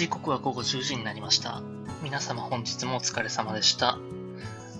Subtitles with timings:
[0.00, 1.60] 時刻は午後10時になりました。
[2.02, 3.98] 皆様本日もお疲れ様でした。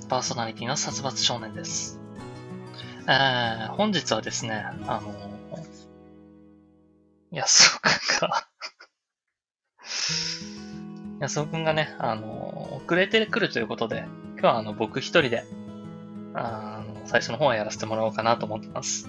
[0.08, 2.00] パーソナリティの殺伐少年です。
[3.06, 8.46] えー、本日はですね、あのー、安尾くんが
[11.20, 14.06] 安尾くんがね、あのー、遅れてくるということで、
[14.38, 15.44] 今日はあの、僕一人で、
[16.32, 19.06] あの、最初の方はやらせてもらおうかなと思ってます。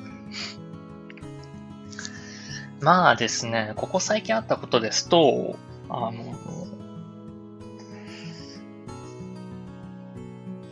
[2.82, 5.56] まあですね、ここ最近あったことですと、
[5.94, 6.24] あの、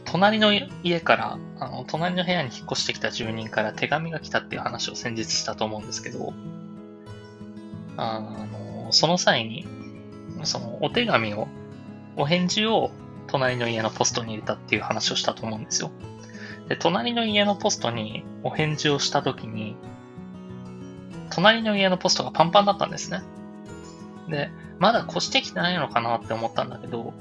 [0.05, 0.51] 隣の
[0.81, 6.33] 家から、あの、隣の部屋に引っ越してきた住人から手紙が来たっていう話を先日したと思うんですけど、
[7.97, 9.67] あの、その際に、
[10.43, 11.47] そのお手紙を、
[12.15, 12.91] お返事を
[13.27, 15.91] 隣の家のポストに入れたっていう話をしたと思うんですよ。
[16.69, 19.75] で、隣の家のポストにお返事をしたときに、
[21.29, 23.21] 隣の家のポストがパンパンだったんですね。
[24.29, 27.13] で、まだ越してきてないのかなって思ったんだけど、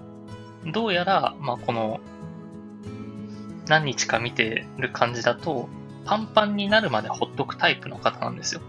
[0.72, 2.00] どうやら、まあ、この、
[3.66, 5.68] 何日か見てる感じだと、
[6.04, 8.62] パンパンになるまでほっとくタイプの方なんですよ。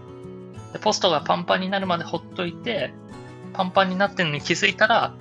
[0.72, 2.92] で、ポストがパンパンになるまでほっといて、
[3.52, 5.14] パンパンになってるのに気づいたら、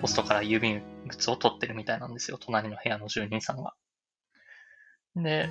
[0.00, 2.38] ポストから郵便物を取ってるみたいなんですよ。
[2.40, 3.74] 隣の部屋の住人さんが。
[5.16, 5.48] で、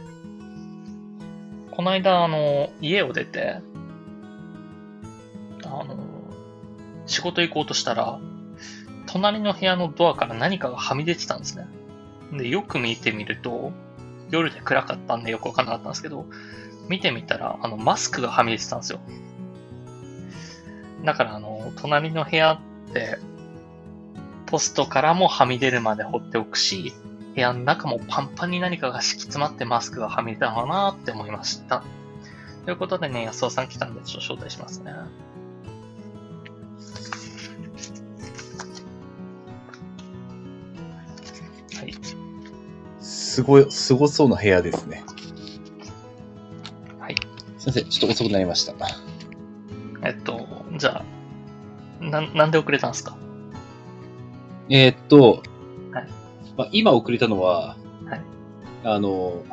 [1.72, 3.60] この間、あの、家を出て、
[5.66, 5.98] あの、
[7.06, 8.20] 仕事行こうとしたら、
[9.08, 11.68] 隣の部屋のドアから何かがはみ出てたんですね。
[12.34, 13.72] で、よく見てみると、
[14.32, 16.26] 夜で暗かったんでよくわかんなかったんですけど、
[16.90, 19.00] 見てみたら、あの、マスクがはみ出てたんですよ。
[21.04, 22.60] だから、あの、隣の部屋っ
[22.94, 23.18] て、
[24.48, 26.94] ポストからもはみ出るまで放っておくし、
[27.36, 31.84] 部屋の中もパンパンに何かが敷き詰まってマスクがはみ出たのかなって思いました。
[32.66, 34.94] ということでね、安尾さん来たんで、ちょっと招待しますね。
[43.36, 45.04] すごい、すごそうな部屋ですね。
[47.00, 47.16] はい。
[47.58, 48.74] すいません、ちょっと遅くなりました。
[50.04, 50.48] えっと、
[50.78, 51.04] じゃ
[52.00, 53.18] あ、な、なんで遅れたんですか？
[54.70, 55.44] えーっと、
[55.92, 56.08] はい
[56.56, 57.76] まあ、今遅れたのは、
[58.06, 58.22] はい
[58.86, 59.44] あの、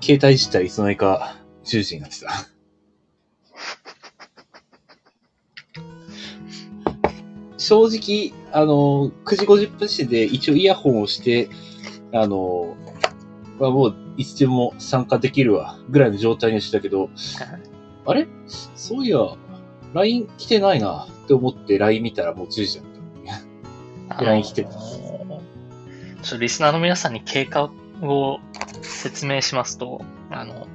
[0.00, 2.30] 携帯自体いつの間にか10時になってた。
[7.58, 11.48] 正直、あの、9時50分時点で一応イヤホンをして、
[12.12, 12.76] あの、
[13.58, 17.10] まあ、もういつでも参加できるわ、ぐらいの状態にしてたけど、
[18.06, 18.26] あれ？
[18.46, 19.18] そういや、
[19.94, 24.24] LINE 来てないなって思って LINE 見たらもう10時だった。
[24.24, 25.00] LINE 来てます。
[26.22, 27.70] ちょリスナーの皆さんに経過
[28.02, 28.40] を
[28.82, 30.66] 説明しますと、あの、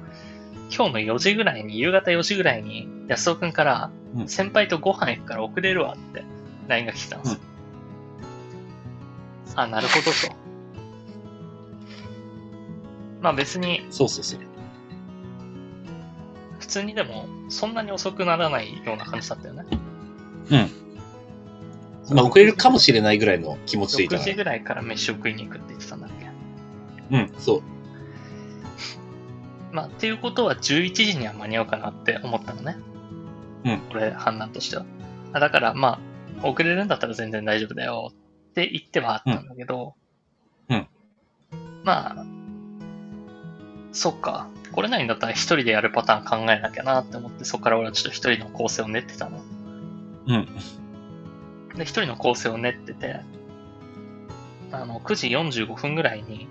[0.74, 6.24] 今日の4時ぐらいに、夕方4時ぐらいに、安尾くんから、うん先輩とご飯行くから遅れるわって
[6.68, 7.40] LINE が来てたんですよ。
[9.56, 10.35] あ、なるほどと。
[13.26, 14.40] まあ別に、そうそうそう。
[16.60, 19.64] 普通にでも、そんなに遅くならないような感じだったよね。
[22.08, 24.34] まあ、遅れるかもしれないぐらいの気持ちでいた6時。
[24.34, 26.10] ぐらいから飯を食いに行くって言ってたんだっ
[27.10, 27.62] けうん、そう。
[29.72, 32.76] まあ、っていうことは11時には間に合うかなって思ったのね。
[33.64, 33.78] うん。
[33.90, 34.86] これ、判断としては。
[35.32, 35.98] あだから、ま
[36.40, 39.96] あ、遅れるんだったら全然大丈夫だよって言ってはあったんだけど、
[40.68, 40.86] うん
[41.82, 42.35] まあ、
[43.96, 44.48] そっか。
[44.72, 49.42] これないんだったら一人でやるパターン考えなきゃなって思って、そこから俺はちょっと一人の構成を練ってたの。
[50.26, 50.46] うん。
[51.74, 53.20] で、一人の構成を練ってて、
[54.70, 56.46] あの、9時45分ぐらいに、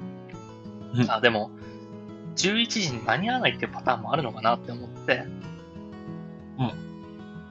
[0.95, 1.51] うんあ、でも、
[2.35, 5.23] 11時に間に合わないっていうパターンもあるのかなって思って、
[6.57, 6.71] うん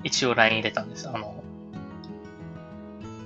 [0.03, 1.13] 一応 LINE 入れたんですよ。
[1.15, 1.43] あの、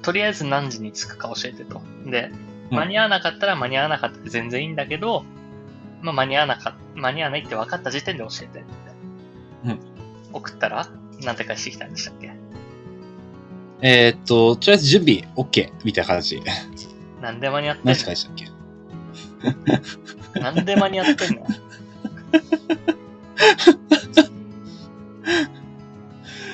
[0.02, 1.80] とりあえず何時に着くか教えてと。
[2.04, 2.30] で、
[2.70, 5.24] うん間に合わなかったら間に合わなかったで全然いいんだけど、
[6.00, 8.64] まあ、間に合わなか間に合わないって分かった時点で教えて。
[9.64, 9.80] うん。
[10.32, 10.88] 送ったら、
[11.22, 12.32] なんて返してきたんでしたっけ？
[13.80, 16.42] えーっと、とりあえず準備 OK みたいな感じ。
[17.20, 18.34] なんで間に合ってん何のて返したっ
[20.34, 20.40] け？
[20.40, 21.46] なんで間に合ってんの？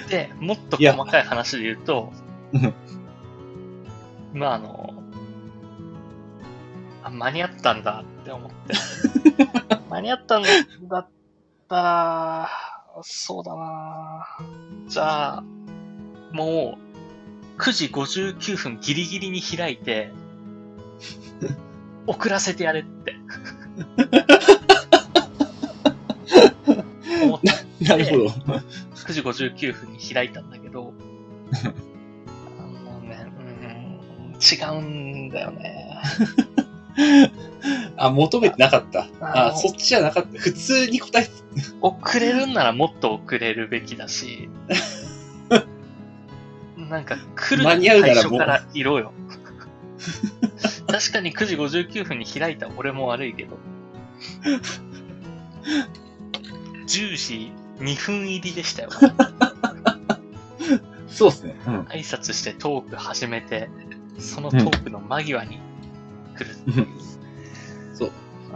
[0.09, 2.13] で、もっと細かい話で言うと
[2.53, 2.75] うん、
[4.33, 5.04] まああの、あ、
[7.15, 8.75] 間に合ったんだって思って。
[9.91, 10.49] 間に合ったんだ
[10.99, 11.09] っ
[11.69, 12.49] たら、
[13.03, 14.27] そうだな
[14.89, 15.45] じゃあ、
[16.33, 16.79] も
[17.59, 20.11] う、9時59分ギリギリに開いて、
[22.07, 23.15] 遅らせてやれって。
[27.25, 27.49] 思って
[27.85, 28.27] なるほど。
[28.95, 30.93] 9時59分に開いたんだけど、
[31.63, 31.75] あ
[34.41, 36.03] 違うんだよね。
[37.97, 39.09] あ、求めてなかった。
[39.21, 40.39] あ、あのそっちじゃなかった。
[40.39, 41.29] 普通に答え、
[41.81, 44.49] 遅れるんならもっと遅れるべきだし、
[46.77, 49.13] なんか来る間に合うならもう最初からいろよ。
[50.87, 53.59] 確かに9時59分に開いた俺も悪いけど。
[56.87, 58.91] 10時2分入りでしたよ。
[61.09, 61.57] そうですね。
[61.67, 61.81] うん。
[61.83, 63.71] 挨拶してトーク始めて、
[64.19, 65.61] そのトークの間際に
[66.35, 66.87] 来る。
[67.95, 68.11] そう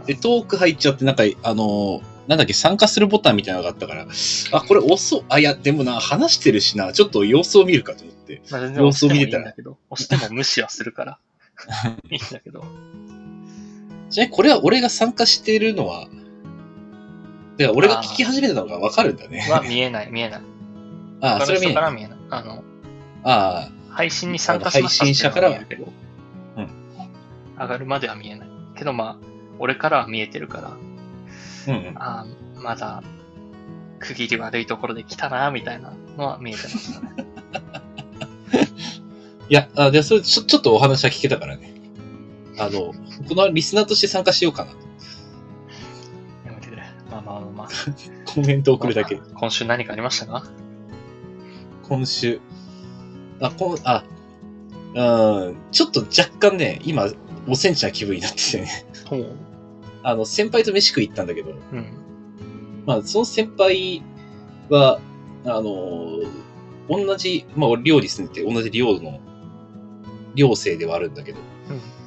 [0.05, 4.05] で、トーク入っちゃって、なんか、あのーなんだっけ、参加するボタンみたいなのがあったから、
[4.51, 5.25] あ、これ押そう。
[5.29, 8.43] あ、いや、でもな、話してるしな、ちょっと様子を見るかと思って。
[8.51, 11.19] まあ、全然押してもいいんだけど、 押しても無視はするから、
[12.11, 12.63] いいんだけど。
[14.11, 16.07] ちなみにこれは俺が参加してるのは、
[17.57, 19.47] だから俺が聞き始めたのがわかるんだね。
[19.49, 20.41] は見えない、見えない。
[21.21, 21.73] ああ、それは見えない。
[21.73, 22.17] 人から見えない。
[22.29, 22.63] あの、
[23.23, 26.08] あ配信に参加しましたっていうのは見えるけど、うん
[27.59, 28.49] 上がるまでは見えない。
[28.75, 29.25] けどまあ、
[29.59, 30.77] 俺からは見えてるから、あ、
[31.67, 31.97] うんうん。
[31.97, 32.25] ああ、
[32.61, 33.03] まだ、
[33.99, 37.09] 区切り悪いところで来たな、みたいなのは見えてましたね。
[39.49, 41.73] いや、あで、それちょ、ちょっとお話は聞けたからね。
[42.57, 42.93] あの、
[43.27, 44.71] このリスナーとして参加しようかな。
[46.45, 46.83] やめてくれ。
[47.09, 47.69] まあまあまあまあ。
[48.25, 49.19] コメント送るだけ。
[49.33, 50.43] 今週何かありましたか？
[51.83, 52.39] 今週。
[53.41, 54.03] あ、こん、あ、
[54.93, 57.07] うん、ちょっと若干ね、今、
[57.49, 58.85] おセンチな気分になっててね。
[59.05, 59.35] ほう。
[60.03, 61.85] あの、先輩と飯食い行ったんだけど、うん。
[62.85, 64.01] まあ、その先輩
[64.69, 64.99] は、
[65.45, 66.19] あの、
[66.89, 69.19] 同じ、まあ、俺寮に住んでて、同じ寮の、
[70.35, 71.99] 寮生ではあるんだけど、うん。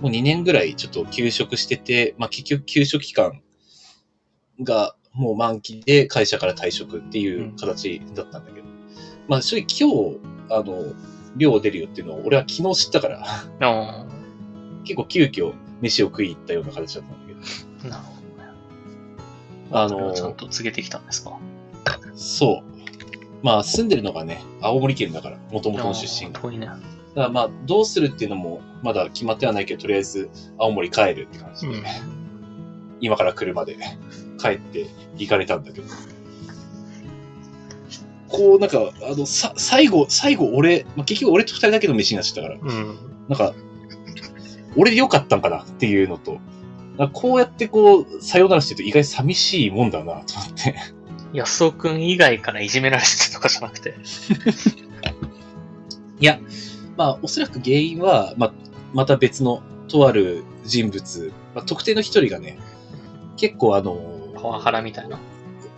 [0.00, 3.40] もう2年ぐらいちょっと休職してて、まあ結局休職期間
[4.62, 8.66] がもう満期で会社から退職っていう形だったんだけど、
[9.28, 10.20] まあ正直今日、
[10.50, 10.94] あの、
[11.36, 13.24] 寮出るよっていうのを俺は昨日知ったから、
[13.60, 14.06] あ
[14.86, 17.96] 結構急遽飯を食い行ったような形だったんだけど、
[19.72, 20.08] あ、なるほどね。
[20.08, 21.38] あのちゃんと告げてきたんですか？
[22.14, 23.44] そう。
[23.44, 26.52] まあ住んでるのがね、青森県だから、元々の出身が。
[26.52, 26.66] いね。
[26.66, 26.80] だか
[27.14, 31.84] らまあどうするっていうのもまだ決まってはないけど、とりあえず青森帰るって感じで、うん。
[33.00, 33.76] 今から車で
[34.40, 34.86] 帰って
[35.16, 35.86] 行かれたんだけど。
[38.28, 42.96] こう、なんか、あの、さ、最後、最後俺、まあ、結局俺と二人だけの飯になっちゃったから、うん。
[43.28, 43.54] なんか、
[44.76, 46.38] 俺でよかったんかなっていうのと、
[47.12, 50.74] こうやってこう、さよならしてると意外と寂しいもんだなと思って。
[51.32, 53.94] 安尾くん以外からいじめられてとかじゃなくて。
[56.18, 56.40] いや、
[56.96, 58.52] まあ、おそらく原因は、まあ、
[58.94, 62.58] また別の、とある人物、まあ、特定の一人がね、
[63.36, 63.98] 結構あの、
[64.34, 65.18] パワハラみたいな。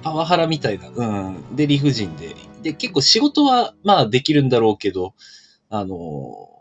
[0.03, 1.57] パワハラみたいな、うん。
[1.57, 2.37] で、理不尽で。
[2.63, 5.15] で、結構仕事は、まあ、できるんだろうけど、
[5.71, 6.58] あの、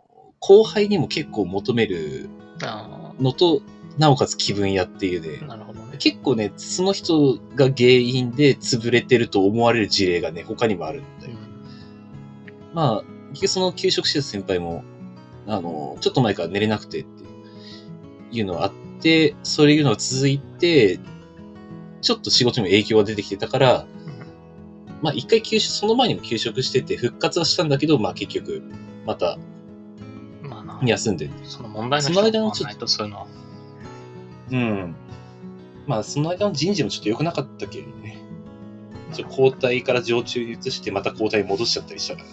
[0.47, 2.29] 後輩にも結構求める
[2.63, 3.61] あのと、
[3.97, 5.97] なおかつ気分屋っていうあ、ね、なるほどね。
[5.97, 11.33] 結構ね、その人が原因で潰れてると思われる事例がね、他にもあるんだよ。
[11.33, 11.47] うん
[12.73, 14.83] まあ、結局その休職してた先輩も、
[15.47, 17.23] あの、ちょっと前から寝れなくてって
[18.31, 18.71] いうのがあっ
[19.01, 20.99] て、そういうのが続いて、
[22.01, 23.87] ちょっと仕事にも影響が出てきてたから、
[25.01, 28.61] まあ一回休職、その前にも休職してて復活はしたんだけど、まあ結局、
[29.05, 29.37] また
[30.83, 31.29] 休んで。
[31.43, 33.27] その問題の人がないとそういうのは。
[34.51, 34.95] うん。
[35.85, 38.17] まあその間の人事もちょっと良くなかったけどね。
[39.13, 42.27] ちょ交代から常駐に移してまた交代に戻しちゃったりしたから。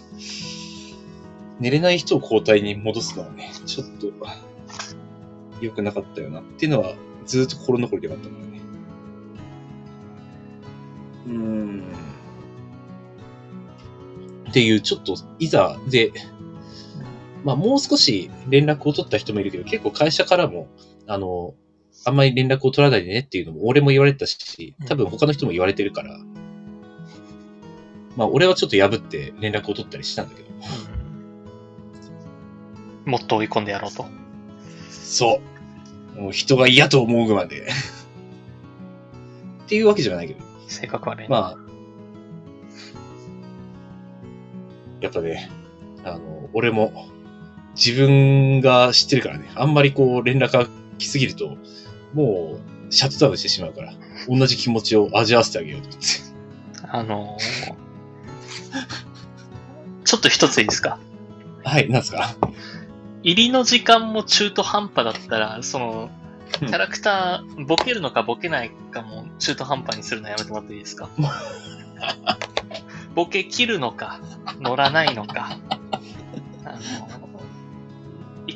[1.61, 4.13] 寝れない人を交代に戻すのはね、ちょっと
[5.61, 6.95] 良くなかったよなっていうのは
[7.27, 8.61] ずっと心残りであったからね。
[11.27, 11.83] うーん。
[14.51, 16.13] っていう、ちょっと、いざで、
[17.45, 20.69] まあもう少し連絡を取った人もいるけど、結構会社からも、
[21.07, 21.55] あの、
[22.05, 26.19] あんまり連絡を取らないでねっていうのも俺も言われてたし、多分他の人も言われてるから、
[28.17, 31.05] まあ俺はちょっと破って連絡を取ったりしたんだけど、うん
[33.05, 34.07] もっと追い込んでやろうと。
[34.91, 35.41] そ
[36.17, 36.21] う。
[36.21, 37.67] もう人が嫌と思うまで。
[39.65, 41.29] っていうわけじゃないけど、性格悪いね。
[41.29, 41.59] まあ、
[45.01, 45.51] やっぱね、
[46.05, 47.09] あの、俺も
[47.77, 50.67] 自分が知ってるからね、あんまりこう連絡が
[50.99, 51.57] 来すぎると、
[52.13, 53.93] もうシャットダウンしてしまうから、
[54.29, 56.07] 同じ気持ちを味わわせてあげようと思って。
[56.89, 57.75] あのー
[60.05, 60.99] ちょっと一ついいですか？
[61.65, 62.37] はい、なんですか？
[63.23, 66.11] 入りの時間も中途半端だったら、その、
[66.61, 66.69] うん。
[66.69, 71.09] キャラクター、ボケるのかボケないかも中途半端にするのやめてもらっていいですか？
[73.15, 74.21] ボケ切るのか、
[74.61, 75.57] 乗らないのか。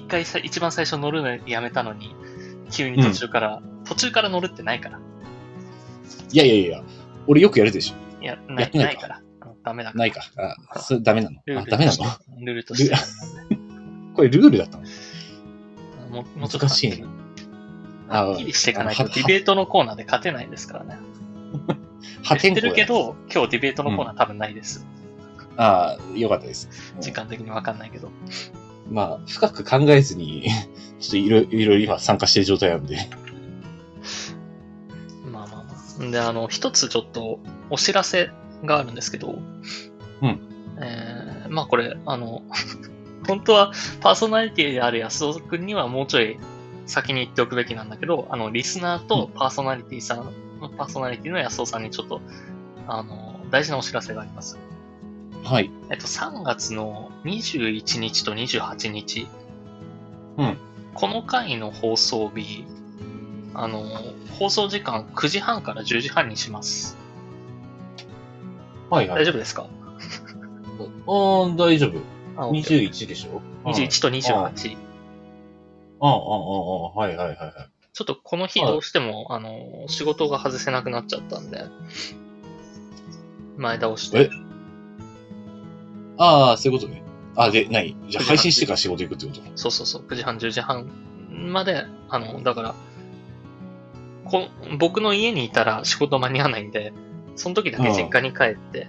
[0.09, 2.15] 回さ、一番最初乗るのやめたのに、
[2.71, 4.99] 急に途中から、途中から乗るってないから。
[6.33, 6.83] いやいやいや、
[7.27, 8.23] 俺よくやるでしょ。
[8.23, 9.19] いや、ないやないかないから。
[9.23, 9.29] うん
[9.65, 9.93] ダメだ。
[9.93, 10.23] ないか。
[10.71, 11.41] あ、それダメなの？
[11.61, 12.05] あ、ダメなの？
[12.41, 12.97] ルールとして。
[14.15, 14.85] これルールだったの？
[16.11, 17.05] もうもうちょっと難しいね
[18.09, 20.97] あはっきりしていかないと、ディベートのコーナーで勝てないですからね。
[22.23, 24.87] 破天荒だるけど、今日ディベートのコーナー多分ないです。
[25.59, 26.95] ああ、よかったです。
[27.00, 28.11] 時間的にわかんないけど。
[28.90, 30.49] まあ、深く考えずに、
[31.00, 33.09] ちょっといろいろ今参加してる状態なんで。
[35.30, 36.11] まあまあまあ。
[36.11, 37.38] で、あの、一つちょっと
[37.71, 38.30] お知らせ
[38.64, 39.38] があるんですけど、
[40.23, 40.40] うん。
[40.80, 42.42] えー、まあこれ、あの、
[43.26, 46.38] 本当はパーソナリティである安尾くんにはもうちょい
[46.87, 50.33] 先に言っておくべきなんだけど、あの、リスナーとパーソナリティさん、
[50.76, 52.21] パーソナリティの安尾さんにちょっと、
[52.87, 54.59] あの、大事なお知らせがあります。
[55.50, 55.71] はい。
[55.90, 59.26] えっと、3月の21日と28日。
[60.37, 60.59] うん
[60.95, 62.64] この回の放送日、
[63.55, 63.85] あの、
[64.38, 66.97] 放送時間9時半から10時半にします。
[68.90, 69.23] はいはい。
[69.23, 69.62] 大丈夫ですか？
[69.62, 71.99] ああ、大丈夫。
[72.37, 74.76] あ OK 21でしょ？21と28。
[76.00, 77.55] ああ、ああ、ああ、はいはいはいはい。
[77.93, 81.64] ちょっとこの日どうしても、あの、仕事が外せなくなっちゃったんで、
[83.57, 84.48] 前倒してえ？
[86.19, 87.03] ああ、そういうことね。
[87.37, 87.97] あ、で、何？
[88.09, 89.41] じゃあ配信してから仕事行くってこと？
[89.55, 90.91] そうそうそう、9時半、10時半
[91.31, 92.75] まで、あの、だから、
[94.25, 94.49] こ
[94.79, 96.93] 僕の家にいたら仕事間に合わないんで、
[97.37, 98.89] その時だけ実家に帰って、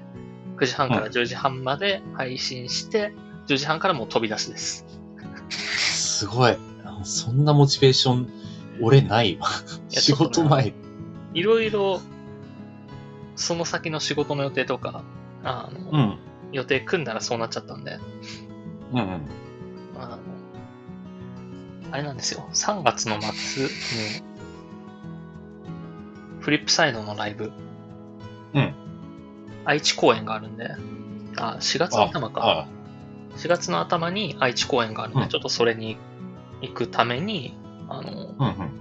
[0.58, 3.14] 9時半から10時半まで配信して、
[3.48, 4.86] 10時半からもう飛び出しです。
[6.20, 6.58] すごい。
[6.84, 8.30] あそんなモチベーション、
[8.82, 9.48] 俺ないわ。
[9.92, 10.74] や仕事前。
[11.34, 12.02] いろいろ、
[13.36, 15.04] その先の仕事の予定とか、
[15.44, 16.20] あの、うん。
[16.52, 18.00] 予定組んだらそうなっちゃったんで、
[18.94, 19.26] うんうん。
[19.98, 20.20] あの、
[21.92, 22.48] あれなんですよ。
[22.54, 23.70] 3月の末に、
[26.40, 27.52] フリップサイドのライブ、
[28.54, 28.74] うん。
[29.66, 30.70] 愛知公演があるんで、
[31.38, 32.42] あ、4月の頭か。
[32.42, 32.68] ああ、
[33.38, 35.98] 4月の頭に愛知公演があるんで、うんちょっとそれに
[36.62, 38.72] 行くために、あの、うんうん。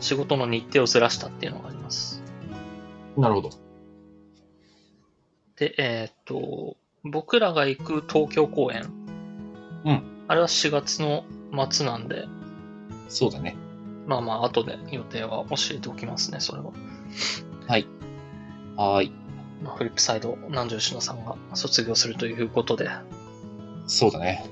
[0.00, 2.22] 仕事の日程をずらしたっていうのがあります。
[3.16, 3.50] なるほど。
[5.56, 8.84] で、えーっと、僕らが行く東京公演。
[9.84, 10.02] うん。
[10.28, 11.24] あれは4月の
[11.70, 12.26] 末なんで、
[13.08, 13.56] そうだね。
[14.06, 16.72] まあまあ、後で予定は教えておきますね、それは。
[18.76, 19.12] はーい。
[19.62, 22.90] まあ、フリップサイド、南條吉野さんが卒業するということで。
[23.86, 24.44] そうだね。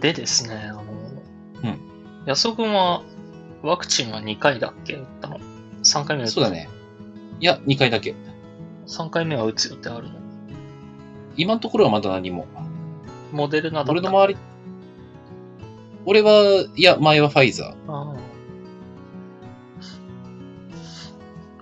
[0.00, 1.78] でですね、あの、うん。
[2.26, 3.02] 安尾くんは、
[3.62, 4.94] ワクチンは2回だっけ？
[4.94, 5.38] 打ったの
[5.82, 6.50] ?3 回目打ったそうだ。
[6.50, 6.68] ね。
[7.40, 8.14] いや、2回だけ。
[8.86, 10.14] 3回目は打つ予定あるの？
[11.36, 12.46] 今のところはまだ何も。
[13.32, 14.36] モデルナだった俺の周り、
[16.06, 17.92] 俺は、いや、前はファイザー。
[17.92, 18.16] ああ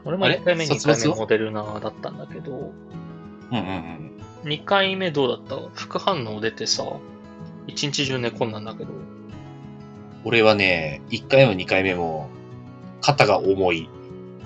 [0.05, 3.67] 俺もあれ？1回目、2卒業回目モデルナだったんだけど、うんうん
[4.43, 4.49] うん。
[4.49, 5.71] 2回目どうだった？
[5.75, 6.85] 副反応出てさ、
[7.67, 8.91] 一日中寝込んだんだけど、
[10.25, 12.29] 俺はね、1回も2回目も、
[13.00, 13.88] 肩が重い。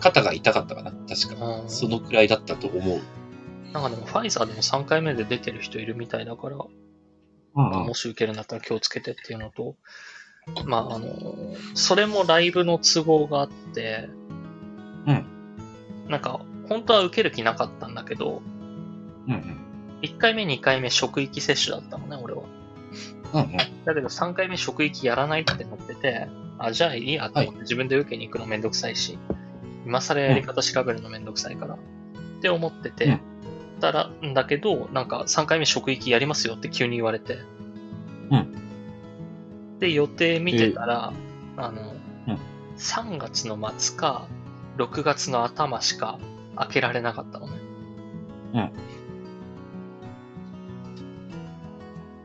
[0.00, 1.47] 肩が痛かったかな確か。
[1.62, 3.00] うんそのくらいだったと思う。
[3.73, 7.95] なんかでもファイザーでも3回目で出てる人いるみたいだから、うんうんも。
[7.95, 9.76] し受けるんだったら気をつけてっていうのと、
[10.65, 11.09] まああの、
[11.75, 14.09] それもライブの都合があって、
[15.07, 15.26] うん。
[16.09, 18.43] なんか、本当は受ける気なかったんだけど、
[19.26, 19.67] うんうん。
[20.03, 22.43] 1回目、2回目職域接種だったのね、俺は。
[23.35, 23.57] うんうん。
[23.57, 29.19] だけど3回目職域やらないってなってて、あ、じゃあいいやと思って自分で受けに行くのめんどくさいし、
[29.87, 31.78] 今更やり方調べるのめんどくさいから、っ
[32.43, 33.21] て思ってて、うん
[33.81, 37.38] たら、んだけど、なんか3回目職域やりますよって急に言われて、
[38.31, 39.78] うん。
[39.78, 41.12] で、予定見てたら、
[41.57, 41.95] あの、
[42.28, 42.38] うん。
[42.76, 44.28] 3月の末か、
[44.78, 46.19] 6月の頭しか
[46.57, 48.73] 開けられなかったのね。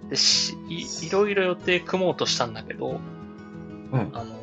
[0.09, 2.99] でしい、いろいろ予定組もうとしたんだけど、
[3.91, 4.09] うん。
[4.13, 4.35] あの、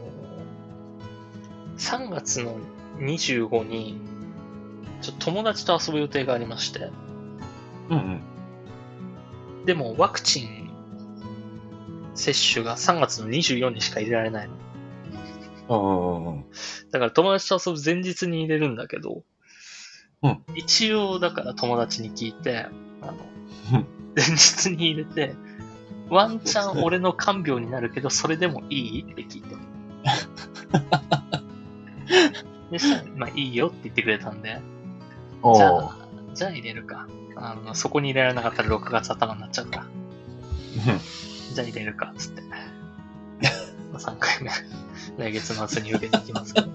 [1.77, 2.57] 3月の
[2.99, 4.01] 25に、
[5.01, 6.91] ちょっと友達と遊ぶ予定がありまして、
[7.91, 9.65] うんうん。
[9.65, 10.71] でもワクチン
[12.15, 14.49] 接種が3月の24にしか入れられない
[15.69, 16.45] の。
[16.91, 19.23] だから友達と遊ぶ前日に入れるんだけど、
[20.23, 22.67] うん一応だから友達に聞いて、
[23.03, 23.13] あの
[23.75, 23.87] うん、
[24.17, 25.35] 前日に入れて、
[26.09, 29.03] ワンチャン俺の看病になるけど、それでもいい？
[29.03, 29.55] って聞いて。
[32.71, 34.61] でしたら、まあいいよって言ってくれたんで、
[35.55, 35.97] じゃあ、
[36.35, 37.09] じゃあ入れるか。
[37.37, 39.87] あの、そこに入れられなかったら6月頭になっちゃうから。
[41.55, 42.43] じゃあ入れるか、つって。
[42.43, 42.49] ま
[43.95, 44.51] あ3回目、
[45.19, 46.69] 来月末に受けていきますけど。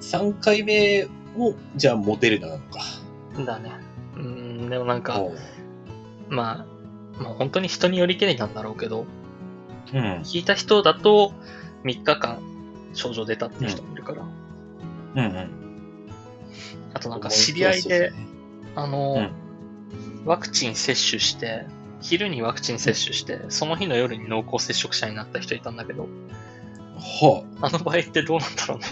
[0.00, 2.80] 3回目も、じゃあモデルナなのか。
[3.44, 3.70] だね。
[4.16, 5.22] うん、でもなんか、
[6.28, 6.66] ま
[7.18, 9.06] あ、まあ本当に人によりけりなんだろうけど、
[9.92, 10.00] うん。
[10.22, 11.32] 聞いた人だと
[11.84, 12.38] 3日間
[12.94, 14.22] 症状出たっていう人もいるから。
[14.22, 15.50] うんうん。
[16.92, 18.12] あとなんか知り合いで、
[18.74, 19.44] あの、うん
[20.24, 21.66] ワクチン接種して、
[22.00, 26.08] 昼にワクチン接種して、その日の夜に濃厚接触者になった人いたんだけど、
[26.96, 28.86] はあの場合ってどうなんだろうね。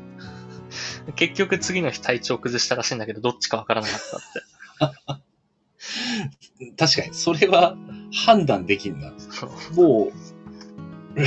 [1.16, 4.00] 結局次の日体調崩したらしいんだけど、どっちかわからなかっ
[4.78, 5.14] たって。
[5.14, 5.20] あ、
[6.76, 7.76] 確かに、それは
[8.26, 9.12] 判断できんな。
[9.74, 10.10] も
[11.16, 11.20] う、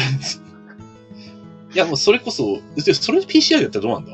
[1.74, 4.12] いや、もうそれこそ、でそれ PCR やったらどうなんだ？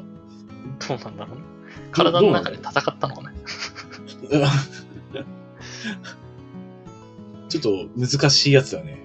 [0.87, 1.43] どうなんだろうね。
[1.91, 3.35] 体の中で戦ったのかね。
[7.49, 8.99] ちょっと難しいやつだね。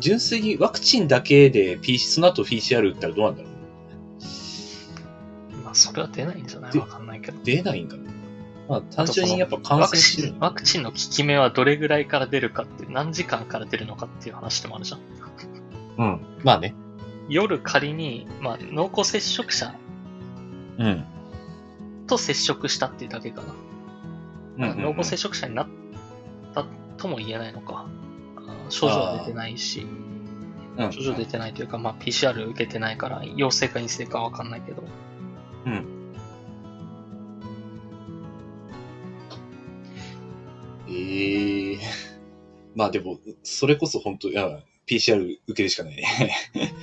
[0.00, 3.52] 純粋にワクチンだけで PC、その後 PCR 打ったらどうなんだろう？
[5.64, 6.72] まあ、それは出ないんじゃない？
[6.72, 7.38] でわかんないけど。
[7.44, 8.10] 出ないんかな
[8.68, 15.00] まあ単純にやっぱ感染してるワクチンの効き目はどれぐらいから出るかって何時間から出るのかっていう話でもあるじゃん。
[16.00, 16.20] うん。
[16.42, 16.74] まあね。
[17.28, 19.74] 夜仮に、まあ、濃厚接触者
[20.78, 21.04] うん。
[22.06, 23.54] と接触したっていうだけかな。
[24.56, 25.68] うんうんうん濃厚接触者になっ
[26.54, 26.66] た
[26.96, 27.86] とも言えないのか。
[28.70, 29.86] 症状は出てないし、
[30.76, 34.82] うん症状出てないというか、まあ、PCR 受けてないから、陽性か陰性かわかんないけど。
[35.66, 35.86] うん。
[40.88, 41.78] ええ
[42.74, 46.34] まあでも、それこそ本当いや、PCR 受けるしかないね。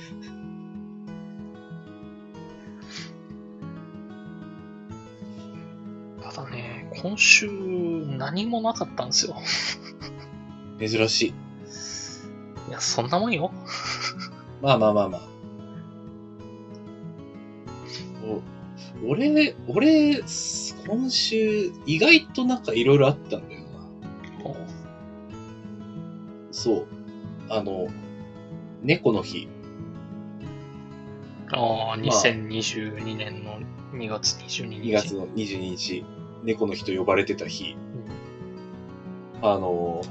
[6.22, 9.36] ただね、今週何もなかったんですよ。
[10.78, 11.34] 珍しい。
[12.70, 13.52] いや、そんなもんよ。
[14.62, 15.28] まあまあまあまあ。
[18.24, 18.40] お
[19.06, 20.22] 俺、俺、
[20.86, 23.68] 今週、意外となんかいろいろあったんだよな。
[26.50, 26.97] そう。
[27.48, 27.88] あの、
[28.82, 29.48] 猫の日。
[31.52, 33.58] ああ、2022年の
[33.92, 34.88] 2月22日。
[34.88, 36.04] 2月の22日、
[36.44, 37.76] 猫の日と呼ばれてた日。
[39.40, 40.02] あの、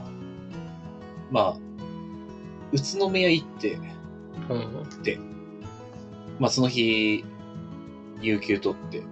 [1.32, 1.58] まあ、
[2.72, 3.78] 宇都宮行って、
[4.50, 4.58] うん。
[4.58, 4.74] うん。
[6.40, 7.24] まあその日、
[8.22, 9.12] 有給取って、うん。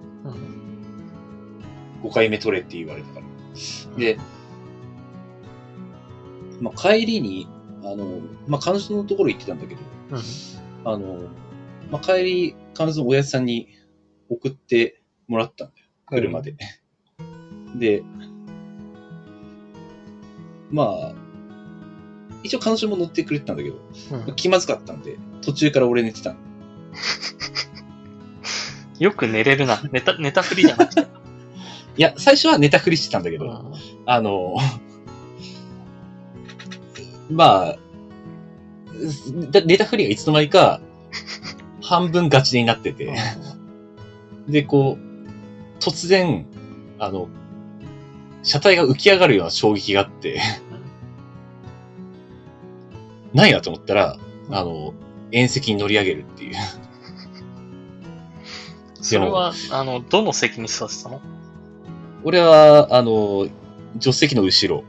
[2.03, 3.97] 5回目取れって言われたから。
[3.97, 4.17] で、
[6.61, 7.47] まあ帰りに、
[7.85, 10.21] あの、まあ彼女のところ行ってたんだけど、うん。
[10.91, 11.29] あの、
[11.91, 13.69] まあ帰り、彼女のおやつさんに
[14.29, 15.87] 送ってもらったんだよ。
[16.07, 16.55] 車で。
[17.75, 18.03] で、
[20.71, 21.13] まあ、
[22.43, 23.77] 一応彼女も乗ってくれてたんだけど、
[24.27, 26.39] うん気まずかったんで、途中から俺寝てたの
[28.99, 29.81] よく寝れるな。
[29.91, 31.07] 寝た、寝たふりじゃなくて。
[31.97, 33.73] いや、最初は寝たふりしてたんだけど、うん
[34.05, 34.55] あの、
[37.29, 37.77] まあ、
[39.51, 40.81] だ寝たふりがいつの間にか、
[41.81, 43.15] 半分ガチになってて、
[44.47, 46.45] で、こう、突然、
[46.99, 47.29] あの、
[48.43, 50.39] 車体が浮き上がるような衝撃があって、
[53.33, 54.17] ないなと思ったら、
[54.49, 54.93] あの、
[55.31, 56.55] 縁石に乗り上げるっていう。
[59.01, 61.21] それは、あの、どの席に座ってたの？
[62.23, 63.47] 俺は、あの、
[63.99, 64.83] 助手席の後ろ。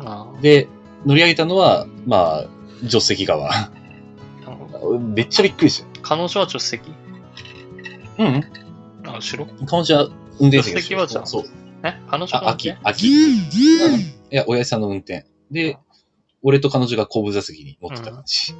[0.00, 0.68] ああで、
[1.06, 2.46] 乗り上げたのは、まあ、
[2.82, 3.50] 助手席側。
[5.00, 6.00] めっちゃびっくりした。
[6.02, 6.90] 彼女は助手席？
[8.18, 8.42] うん。
[9.06, 9.46] あ、後ろ？
[9.66, 10.04] 彼女は
[10.40, 11.44] 運転席助手席はじゃあそう。
[11.84, 11.94] え？
[12.08, 13.08] 彼女あ、が秋、秋。
[13.08, 13.38] い
[14.30, 15.24] や、親父さんの運転。
[15.50, 15.78] で、
[16.42, 18.54] 俺と彼女が後部座席に乗ってた感じ。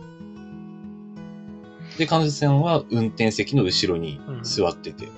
[1.99, 5.09] で、彼女さんは運転席の後ろに座ってて。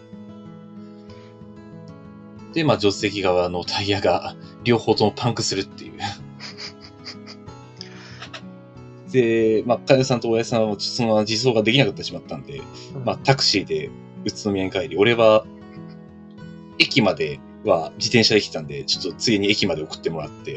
[2.54, 5.92] で、まあ、助手席側のタイヤが両方ともパンクするっていう。
[9.14, 12.60] で、まあ、彼女さんと親父さんはそのまま自走ができなくなってしまったんで、
[13.04, 13.88] まあ、タクシーで
[14.24, 15.46] 宇都宮に帰り、俺は、
[16.80, 20.56] 駅までは自転車で来たんで、ちょっとついに駅まで送ってもらって、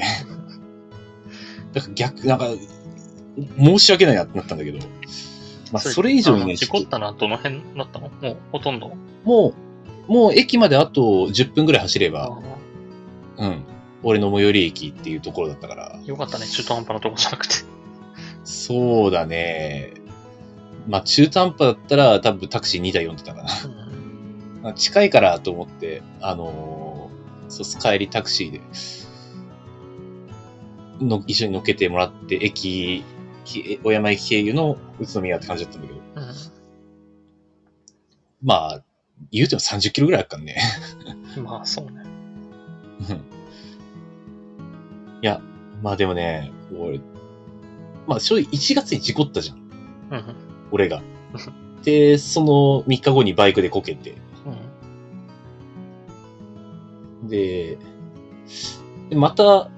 [1.72, 2.48] だから逆、なんか、
[3.60, 4.80] 申し訳ないなってなったんだけど、
[5.72, 8.10] まあ、それ以上にね、あ事故ったのはどの辺だったの？
[8.10, 8.92] もう、ほとんど？
[9.24, 9.54] も
[10.08, 12.40] う、もう駅まであと10分ぐらい走れば、
[13.38, 13.64] うん、
[14.02, 17.77] 俺の最寄り駅っていうところだったから、よかったね、中途半端なとこじゃなくて。
[18.48, 19.92] そうだね。
[20.88, 23.44] まあ、中途半端だったら多分タクシー2台呼んでたか
[24.64, 24.74] な。
[24.74, 27.18] 近いからと思って、あのー
[27.50, 28.62] そう帰りタクシーで、
[31.06, 33.04] の、一緒に乗っけてもらって、駅、
[33.44, 36.34] き小山駅経由の宇都宮って感じだったんだけど、うん。
[38.44, 38.84] まあ、
[39.32, 40.58] 言うても30キロぐらいあるからね。
[41.44, 42.04] まあ、そうね。
[43.10, 43.38] うん
[45.22, 45.42] いや、
[45.82, 47.00] まあでもね、俺、
[48.08, 49.58] まあ正直1月に事故ったじゃん、
[50.12, 50.36] うん。
[50.72, 51.02] 俺が。
[51.84, 54.16] で、その3日後にバイクでこけて、
[57.22, 57.28] うん。
[57.28, 57.78] で、
[59.10, 59.70] でまた、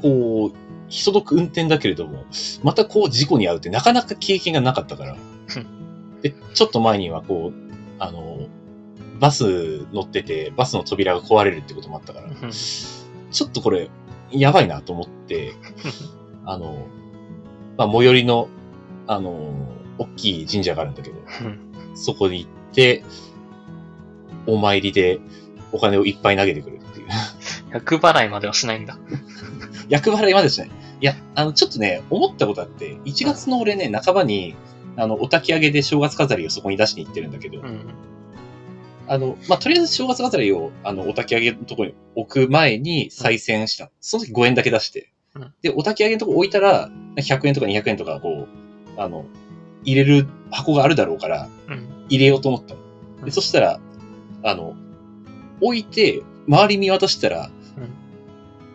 [0.00, 2.24] こう、人く運転だけれども、
[2.62, 5.16] またこう事故に遭うってなかなか経験がなかったから。
[6.22, 8.46] で、ちょっと前にはこう、あの、
[9.18, 12.50] バス乗ってて、バスの扉が壊れるってこともあったから、うん。
[12.50, 13.90] ちょっとこれ、
[14.30, 15.54] やばいなと思って、
[16.46, 16.86] あの、
[17.76, 18.48] まあ、最寄りの、
[19.06, 21.16] あの、大きい神社があるんだけど、
[21.94, 23.04] そこに行って、
[24.46, 25.20] お参りで
[25.72, 27.06] お金をいっぱい投げてくるっていう。
[27.72, 28.98] 役払いまではしないんだ。
[29.88, 30.70] 役払いまでしない。
[31.00, 34.54] いや、あの、ちょっとね、思ったことあって、1月の俺ね、半ばに、
[34.96, 37.80] あの、お焚き上げで正月飾りをそこに出しに行ってるんだけど、うん。
[39.06, 43.90] あの、まあ、とりあえず正月飾りを、あの、お焚き上げのところに置く前に再選した。
[44.00, 45.52] その時5円だけ出してうん。
[45.62, 48.48] で、お焚き上げのとこ置いたら、100円とか200円とか、こ
[48.96, 49.24] う、あの、
[49.84, 51.88] 入れる箱があるだろうから、うん。
[52.08, 52.80] 入れようと思ったの。
[52.80, 52.86] で、
[53.24, 53.80] うんそしたら、
[54.42, 54.74] あの、
[55.60, 57.50] 置いて、周り見渡したら、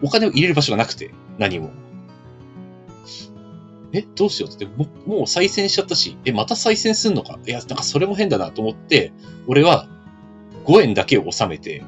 [0.01, 1.71] お金を入れる場所がなくて、何も。
[3.91, 7.39] え、どうしようって言って、ももう再選しちゃったし、え、また再選すんのか？
[7.45, 9.11] いや、なんかそれも変だなと思って、
[9.47, 9.87] 俺は
[10.65, 11.83] 5円だけを納めて、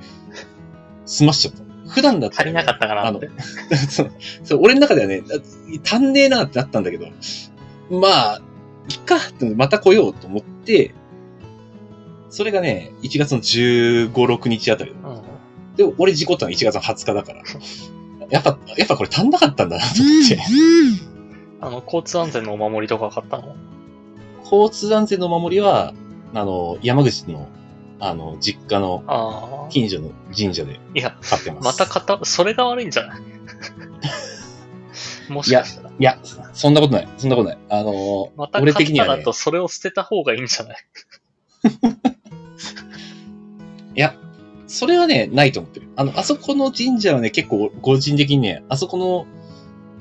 [1.06, 1.64] 済ましちゃった。
[1.92, 3.30] 普段だったらね、足りなかったかなって。
[3.90, 4.12] そう
[4.44, 5.40] そう、俺の中ではね、あ
[5.84, 7.08] 足んねえなってなったんだけど、
[7.90, 8.42] まあ、
[8.90, 10.94] いっかってまた来ようと思って、
[12.30, 14.92] それがね、1月の15、6日あたり。
[14.92, 15.22] うん。
[15.76, 17.44] で、俺事故ったの1月の20日だから。
[18.30, 20.40] やっぱ、やっぱこれ足んなかったんだなと思って。
[21.60, 23.56] あの、交通安全のお守りとか買ったの？
[24.44, 25.94] 交通安全のお守りは、
[26.34, 27.48] あの、山口の、
[28.04, 29.68] あの、実家の。
[29.72, 31.66] 近所の神社でいや、買ってます。
[31.66, 33.22] また買った、それが悪いんじゃない？
[35.32, 35.90] もしかしたら。
[35.90, 36.20] いや、
[36.54, 37.08] そんなことない。
[37.18, 37.58] そんなことない。
[37.70, 40.78] あの、また買俺的にはねったらと、それを捨てた方がいいんじゃない？
[43.96, 44.16] いや、
[44.68, 45.88] それはね、ないと思ってる。
[45.96, 49.26] あの、あそこの神社はね、結構個人的にね、あそこの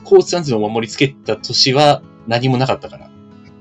[0.04, 3.10] 交通安全のお守りつけた年は何もなかったから。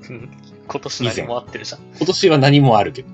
[0.08, 0.30] う ん
[0.70, 1.80] 今年何も合ってるじゃん。
[1.96, 3.08] 今年は何もあるけど。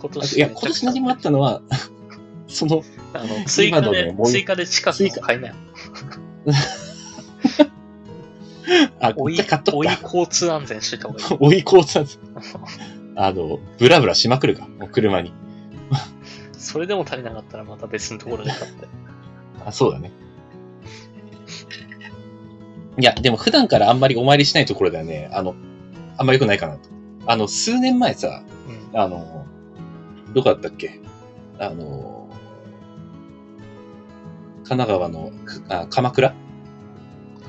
[0.00, 1.60] 今年いや、今年何もあったのは、
[2.46, 5.54] その、あの、追加で、追加で近くの買いなよ。
[9.00, 9.88] あ、追い一回買っと追い。
[10.02, 11.26] 交通安全しといた方がいい。
[11.40, 12.18] 追い交通安全。
[13.16, 15.32] あの、ブラブラしまくるか、もう車に。
[16.52, 18.86] それでも足りなかったらまた別のところで買って。
[19.66, 20.12] あ、そうだね。
[22.98, 25.56] いや、でも普段からあんまりお参りしないところではね、あの、
[26.16, 26.99] あんま良くないかなと。
[27.26, 28.42] あの、数年前さ、
[28.92, 29.00] うん。
[29.00, 29.46] あの、
[30.32, 31.00] どこだったっけ？
[31.58, 32.28] あの、
[34.64, 36.34] 神奈川のくあ鎌倉？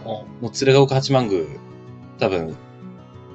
[0.03, 1.43] おの鶴岡八幡宮、
[2.17, 2.55] 多分、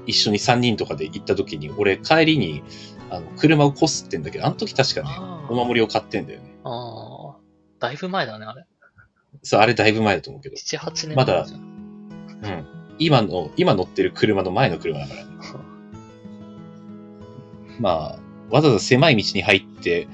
[0.07, 2.62] 一緒に3人とかで行った時に、俺帰りに、
[3.11, 6.57] あの、車をこすってんだけど、あの時確かね、あお守りを買ってんだよね。
[6.64, 7.37] ああ。
[7.79, 8.64] だいぶ前だね、あれ。
[9.42, 10.57] そう、あれだいぶ前だと思うけど。
[10.57, 11.61] 7、8年まだ前じゃん。
[11.61, 11.64] う
[12.62, 12.66] ん。
[12.99, 15.36] 今の、今乗ってる車の前の車だからね。
[17.79, 18.19] ま
[18.51, 20.09] あ、わざわざ狭い道に入って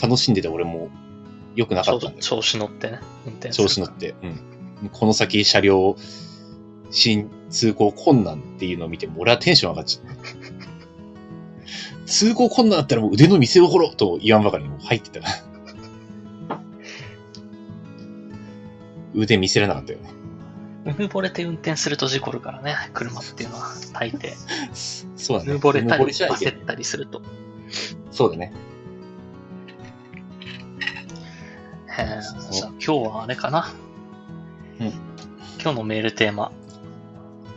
[0.00, 0.90] 楽しんでた俺も
[1.54, 2.22] 良くなかったんだよ。
[2.22, 3.00] 調子乗ってね。
[3.26, 4.14] 運転調子乗って。
[4.22, 4.88] うん。
[4.90, 5.96] この先車両、
[6.90, 10.18] 新通行困難っていうのを見ても俺はテンション上がっちゃった。
[12.06, 15.26] 通行困難だったらもう腕の見せ所と言わんばかりに入ってた。
[19.14, 20.10] 腕見せられなかったよね。
[20.84, 24.32] うぬぼれて運転すると事故るからね、車っていうのは、大抵。
[25.16, 25.50] そうだね。
[25.52, 27.22] うぬぼれたり、焦ったりすると。
[28.10, 28.52] そうだね。
[31.98, 32.20] へえ
[32.52, 33.72] じゃあ今日はあれかな。
[34.80, 34.92] うん
[35.60, 36.52] 今日のメールテーマ。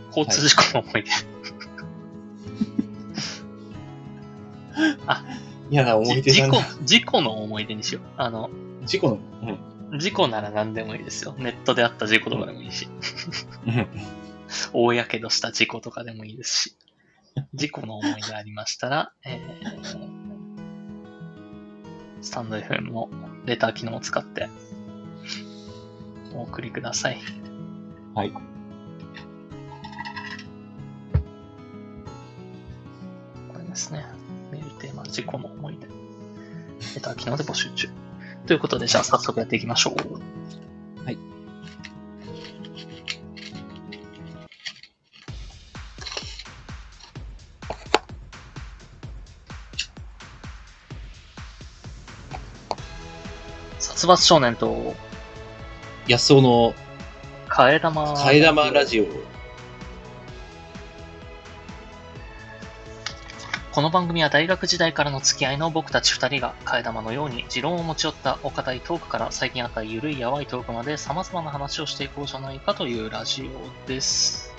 [0.08, 1.12] 交通事故の思い出。
[5.70, 6.50] 嫌な思い出じ事。
[6.50, 8.04] 故、事故の思い出にしよう。
[8.18, 8.50] あの、
[8.84, 9.71] 事故の、うん。
[9.98, 11.36] 事故なら何でもいいですよ。
[11.38, 12.88] ネットであった事故とかでもいいし。
[13.68, 13.88] うん
[14.74, 16.76] 大やけどした事故とかでもいいですし。
[17.54, 20.22] 事故の思い出ありましたら、えー、
[22.22, 23.10] スタンド FM の
[23.46, 24.50] レター機能を使って
[26.34, 27.20] お送りください。
[28.14, 28.32] はい。
[28.32, 28.42] こ
[33.58, 34.06] れですね。
[34.52, 35.88] メールテーマ、事故の思い出。
[36.96, 37.88] レター機能で募集中。
[38.48, 41.04] ということで、じゃあ早速やっていきましょう。
[41.06, 41.18] はい。
[53.80, 54.96] 殺伐少年と
[56.08, 56.74] 安尾の
[57.48, 58.14] 替え玉。
[58.16, 59.41] 替え玉ラジオ。
[63.72, 74.54] この番組は大学時代からの付き合いの僕たち二人が替え玉のように持論を持ち寄ったお堅いトークから最近あったゆるいやわいトークまで様々な話をしていこうじゃないかというラジオです。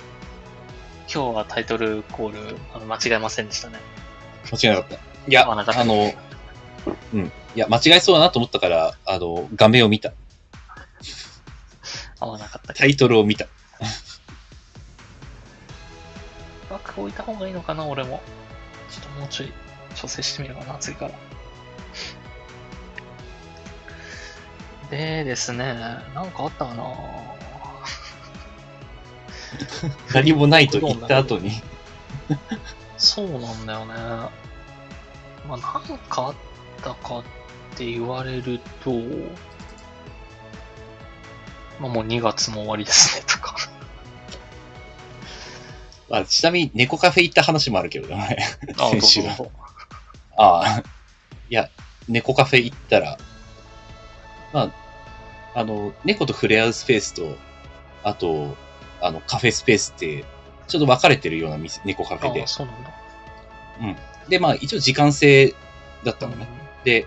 [1.12, 3.80] 今日はタイトルコールあの間違えませんでしたね。
[4.50, 4.94] 間違いなかった。
[4.94, 6.10] いや、あの、
[7.12, 7.26] うん。
[7.26, 10.14] いや、間違えそうだなと思ったから、あの、画面を見た。
[12.18, 13.44] 合わなかったけタイトルを見た。
[16.70, 16.76] ど。
[16.76, 18.22] バッグ置いた方がいいのかな、俺も。
[19.18, 19.52] もうちょい
[19.94, 21.12] 調整してみようかな、次から。
[24.90, 25.74] でですね、
[26.14, 26.84] なんかあったかな
[30.14, 31.62] 何もないと言った後に。
[32.98, 33.94] そうなんだよね。
[35.48, 36.34] まあ、なんかあっ
[36.82, 37.22] たかっ
[37.74, 38.92] て言われると、
[41.80, 43.56] まあもう2月も終わりですね、とか。
[46.12, 48.36] まあ、ちなみに猫カフェ行った話もあるけどね。
[48.76, 49.52] あ先週どうぞどうぞ
[50.36, 50.82] ああ。
[51.48, 51.70] いや、
[52.06, 53.16] 猫カフェ行ったら、
[54.52, 54.70] ま
[55.54, 57.38] あ、あの、猫と触れ合うスペースと、
[58.04, 58.54] あと、
[59.00, 60.26] あの、カフェスペースって、
[60.68, 62.46] ちょっと分かれてるような店猫カフェであ。
[62.46, 62.90] そうなんだ。
[64.28, 65.54] で、まあ、一応時間制
[66.04, 66.46] だったのね。
[66.84, 67.06] で、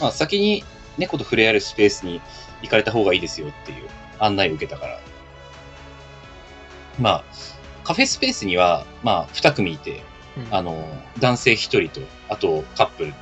[0.00, 0.62] まあ、先に
[0.96, 2.20] 猫と触れ合えるスペースに
[2.62, 3.88] 行かれた方がいいですよっていう
[4.20, 5.00] 案内を受けたから。
[7.00, 7.24] まあ、
[7.84, 10.02] カフェスペースには、まあ、二組いて、
[10.36, 10.88] うんあの、
[11.20, 13.14] 男性一人と、あとカップル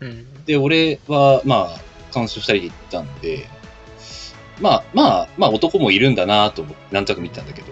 [0.00, 0.44] ううん。
[0.44, 1.80] で、俺は、まあ、
[2.12, 3.48] 彼女二人で行ったんで、
[4.60, 7.68] まあ、まあ、まあ、男もいるんだなと思って、なんとなく見てたんだけど、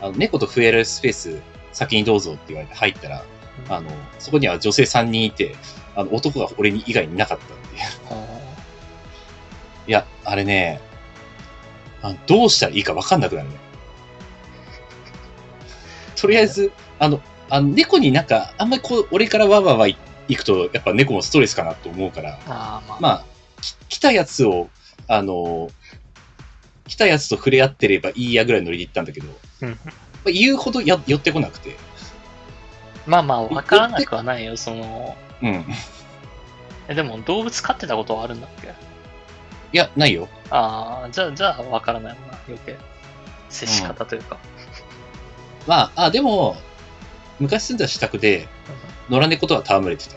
[0.00, 1.42] あの、猫と増えられるスペース、
[1.72, 3.24] 先にどうぞって言われて入ったら、
[3.68, 5.54] あの、そこには女性三人いて、
[5.96, 7.82] あの、男が俺に以外にいなかったっていう。
[8.10, 8.44] あ
[9.86, 10.80] いや、あれね、
[12.02, 13.56] あのどうしたらいいか分かんなくなるね。
[16.24, 19.98] とりあえず、あの、あの猫になんか、あんまりこう、俺からわわわ行
[20.34, 23.24] くと、やっぱ猫もストレスかなと思うから、あー、まあ、まあ、
[23.60, 24.70] き来たやつを、
[25.06, 25.70] あの、
[26.88, 29.26] 来たやつと触れ合ってればいいやぐらいのノリで行ったんだけど、
[29.60, 29.76] うんま
[30.28, 31.76] あ、言うほどや寄ってこなくて、
[33.06, 35.52] まあまあ、わからなくはないよ、その、うん。
[35.52, 35.64] い
[36.88, 38.72] え、でも動物飼ってたことはあるんだっけ？
[39.76, 40.26] や、ないよ。
[40.48, 42.76] ああ、じゃあ、じゃあ、わからないもんな、余計。
[43.50, 44.38] 接し方というか。
[45.66, 46.56] まあ、あ、でも、
[47.40, 48.48] 昔住んだ自宅で、
[49.08, 50.16] 野良猫とは戯れてた。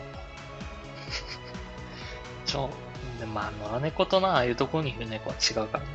[2.46, 2.70] ちょ、
[3.18, 5.86] でまあ、野良猫とな、ああいうところにいる猫は違うからな。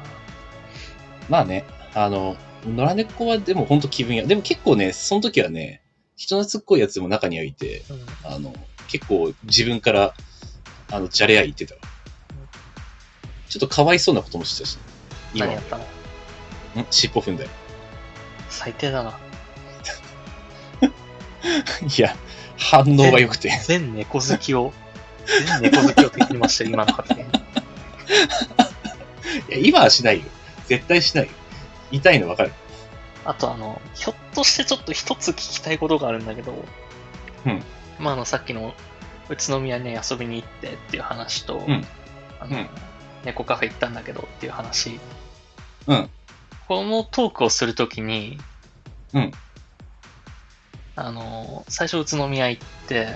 [1.29, 2.35] まあね、あの、
[2.65, 5.81] 野良猫はでも本当気分や、でも結構ね、その時はね、
[6.15, 8.05] 人懐っこいやつも中にはいて、うん。
[8.23, 8.53] あの、
[8.87, 10.13] 結構自分から、
[10.91, 11.81] あの、じゃれ合い言ってたわ。
[13.49, 14.77] ちょっとかわいそうなこともしてたし、
[15.33, 15.83] 今は何やったの？
[16.83, 16.87] ん？
[16.89, 17.49] 尻尾踏んだよ。
[18.49, 19.19] 最低だな。
[21.43, 22.15] いや、
[22.58, 23.49] 反応が良くて。
[23.65, 24.73] 全猫好きを、
[25.25, 27.25] 全猫好きを敵にましたよ、今の発言。
[29.49, 30.25] いや、今はしないよ。
[30.67, 31.32] 絶対しないよ。
[31.91, 32.53] 痛いの分かる。
[33.25, 36.53] あと、あの、ひょっとしてちょっと一つ聞きたいことがあるんだけど、
[37.45, 37.63] うん。
[37.99, 38.73] まあ、あの、さっきの、
[39.29, 41.86] 宇都宮に遊びに行ってっていう話と、ん
[42.39, 42.69] あの、うん
[43.25, 44.99] 猫カフェ行ったんだけどっていう話。
[45.88, 46.10] うん。
[46.67, 48.38] このトークをするときに、
[49.13, 49.32] うん。
[50.95, 53.15] あの、最初宇都宮行って、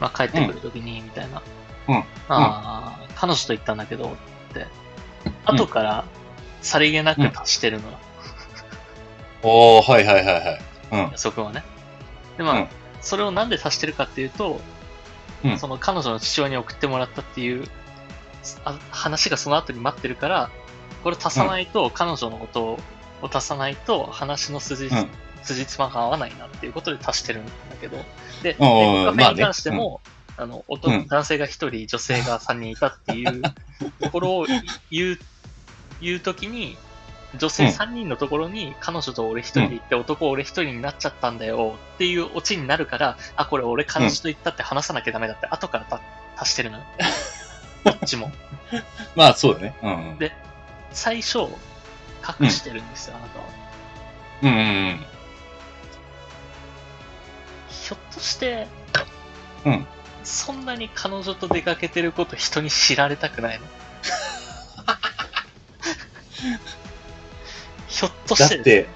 [0.00, 1.42] まあ、帰ってくるときに、みたいな。
[1.88, 4.16] うんああ、彼女と行ったんだけど、
[4.50, 4.66] って。
[5.44, 6.04] 後から、
[6.62, 7.98] さりげなく足してるのよ。
[9.42, 10.60] おー、はいはいはいはい。
[11.10, 11.18] うん。
[11.18, 11.64] そこはね。
[12.36, 12.68] で、まあ、うん
[13.02, 14.60] それをなんで足してるかっていうと、
[15.42, 17.66] うんその彼女の父親に送ってもらったっていう
[18.66, 20.50] あ話がその後に待ってるから、
[21.02, 22.78] これ足さないと、彼女のことを
[23.32, 24.90] 足さないと話の筋、
[25.40, 27.96] うん筋つまが合わないなっていうことで足してるんだけど、
[28.42, 30.00] で、カフまあねェに関しても、
[30.36, 33.42] あの、男うん男性が一人、女性が三人いたっていう
[34.00, 34.46] ところを
[34.90, 35.18] 言う、
[36.00, 36.76] 言うときに、
[37.38, 46.00] 女性うん3人のところに、彼女と俺一人で行って、男俺一人になっちゃったんだよっていうオチになるから、あ、これ俺彼女と行ったって話さなきゃダメだって、後からた
[46.36, 46.84] 足してるのよ。
[47.84, 48.30] どっちも。
[49.14, 49.74] まあそうだね。
[49.82, 50.18] うんうん。
[50.18, 50.32] で
[50.92, 51.38] 最初、
[52.40, 53.44] 隠してるんですよ、あなたは。
[54.42, 55.06] うんうんうん。
[57.90, 58.66] ひょっとして、
[59.64, 59.86] うん
[60.22, 63.66] そんなに彼女と出かけてること人に知られたくないの？
[67.88, 68.86] ひょっとしてだって、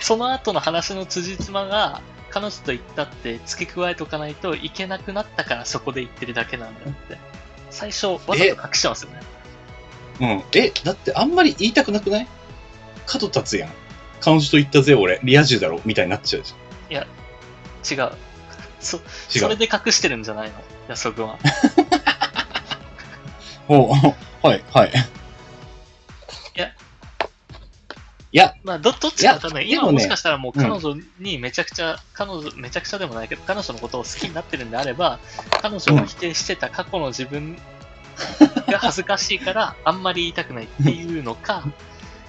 [0.00, 2.00] その後の話の辻褄が、
[2.30, 7.16] 彼女と行ったって付け加えとかないといけなくなったからそこで言ってるだけなんだよって。
[7.70, 9.20] 最初、わざと隠してますよね。
[10.20, 10.42] うん。
[10.52, 12.26] え、だってあんまり言いたくなくない？
[13.06, 13.70] 角立つやん。
[14.20, 15.20] 彼女と言ったぜ、俺。
[15.22, 16.54] リア充だろみたいになっちゃうじ
[17.90, 18.10] 違う。
[18.80, 19.00] そ。
[19.28, 19.56] それ。
[19.56, 20.54] で隠してるんじゃないの？
[20.88, 21.38] 安尾君は。
[23.68, 24.90] おはい、はい。
[24.90, 24.92] い
[26.60, 26.72] や。
[28.32, 29.66] いや、まあ、ど、どっちかわかんない。
[29.66, 35.18] いやでもね今もしかしたらもううん彼女にめちゃくちゃ、彼女、めちゃくちゃでもないけど、彼女のことを好きになってるんであれば、
[35.62, 37.56] 彼女が否定してた過去の自分
[38.66, 41.62] が恥ずかしいから、 あんまり言いたくないっていうのか、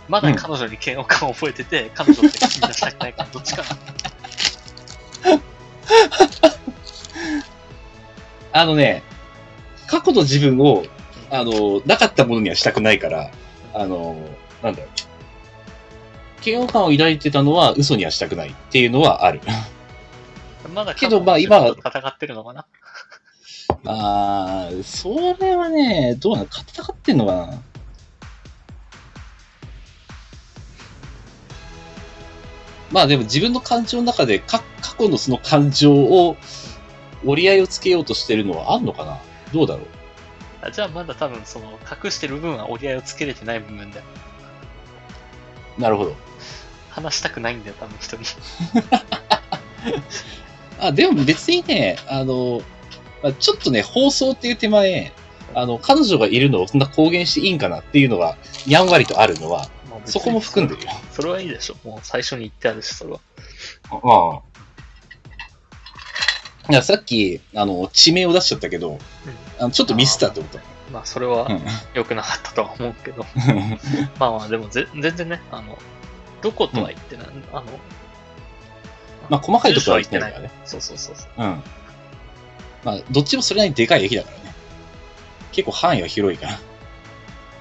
[0.08, 3.70] まだ彼女に嫌悪感を覚えてて、彼女って口に出したくないか、どっちかな。
[8.52, 9.04] あのね、
[9.88, 10.86] 過去の自分を、
[11.30, 13.32] あの、なかったものにはしたくないから、
[13.74, 14.16] あの、
[14.64, 14.90] なんだろう。
[16.44, 19.42] 嫌悪感を抱いてたのは嘘にはしたくないっていうのはある。
[20.74, 22.66] まだけどまあ今彼女と戦ってるのかな？
[23.86, 26.48] あー、それはね、どうなの？
[26.52, 27.62] 戦ってんのかな？
[32.92, 36.38] まあでも自分の感情の中でか過去のその感情を
[37.26, 39.20] 折り合いをつけようとしてるのはあんのかな？
[39.52, 39.86] どうだろう？
[40.62, 44.02] あじゃあまだ多分その隠してる部分は折り合いをつけれてない部分で
[45.78, 46.16] なるほど。
[46.90, 48.24] 話したくないんだよ、多分人に。
[50.80, 52.62] あ、でも別にね、あの、
[53.22, 55.12] まあちょっとね、放送っていう手前、
[55.54, 59.70] あの、彼女がいるのをそんな公言していいんかなっていうのが、やんわりとあるのは、
[60.06, 60.90] そこも含んでるよ。
[61.12, 61.76] それはいいでしょ。
[61.88, 63.20] もう最初に言ってあるし、それは。
[63.92, 64.42] ああ。
[66.70, 68.98] いや、さっき、あの、地名を出しちゃったけど、
[69.60, 70.52] あのちょっとミスったって思っ
[70.92, 71.48] まあ、それは。
[71.94, 73.26] 良くなかったとは思うけど。
[74.20, 75.78] まあまあ、でもぜ全然ね、あの、
[76.42, 77.28] どことは言ってない。
[77.54, 77.64] あの、
[79.30, 80.62] まあ、細かいところは住所は言ってない言ってないからね。
[80.66, 81.28] そうそうそうそう。
[81.38, 81.64] うん。
[82.84, 84.56] まあ、どっちもそれなりにでかい駅だからね。
[85.52, 86.60] 結構範囲は広いから。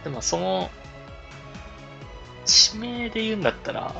[0.04, 0.70] でも、その、
[2.44, 3.94] 地名で言うんだったら、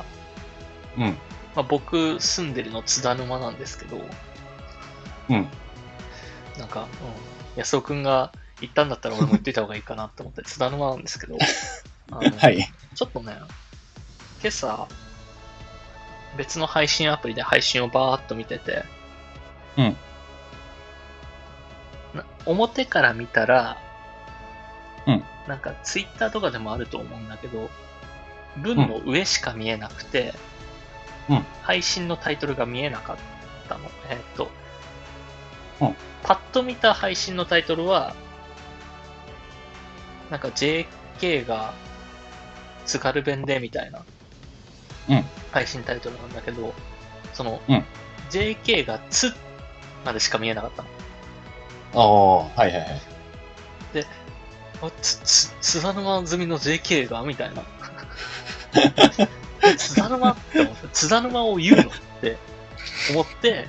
[0.97, 1.17] うん。
[1.55, 3.97] まあ、僕住んでるの津田沼なんですけど、
[5.29, 5.47] うん。
[6.57, 8.31] なんか、うん、安尾くんが
[8.61, 12.67] 言ったんだったら俺も言っといた方がいいかなと思って、 津田沼なんですけど、はい。
[12.93, 13.37] ちょっとね、
[14.41, 14.87] 今朝、
[16.37, 18.83] 別の配信アプリで配信をバーっと見てて、
[19.77, 19.97] うん
[22.13, 23.77] な表から見たら、
[25.05, 27.69] うんなんかツイッターとかでもあると思うんだけど、
[28.57, 30.33] 文の上しか見えなくて、
[31.29, 33.17] うん配信のタイトルが見えなかっ
[33.67, 33.89] たの。
[34.09, 34.49] えーっと、
[35.81, 38.15] うんパッと見た配信のタイトルは、
[40.29, 41.73] なんか JK が
[42.85, 44.03] 津軽弁でみたいな
[45.09, 46.73] うん配信タイトルなんだけど、
[47.33, 47.83] その、うん
[48.29, 49.33] JK がつ
[50.03, 50.89] までしか見えなかったの。
[51.93, 53.01] ああ、はいはいはい。
[54.81, 57.63] あ、つ、つ、津田沼済みの JK がみたいな。
[59.77, 61.85] 津田沼って思って、津田沼を言うのっ
[62.21, 62.37] て
[63.11, 63.67] 思って、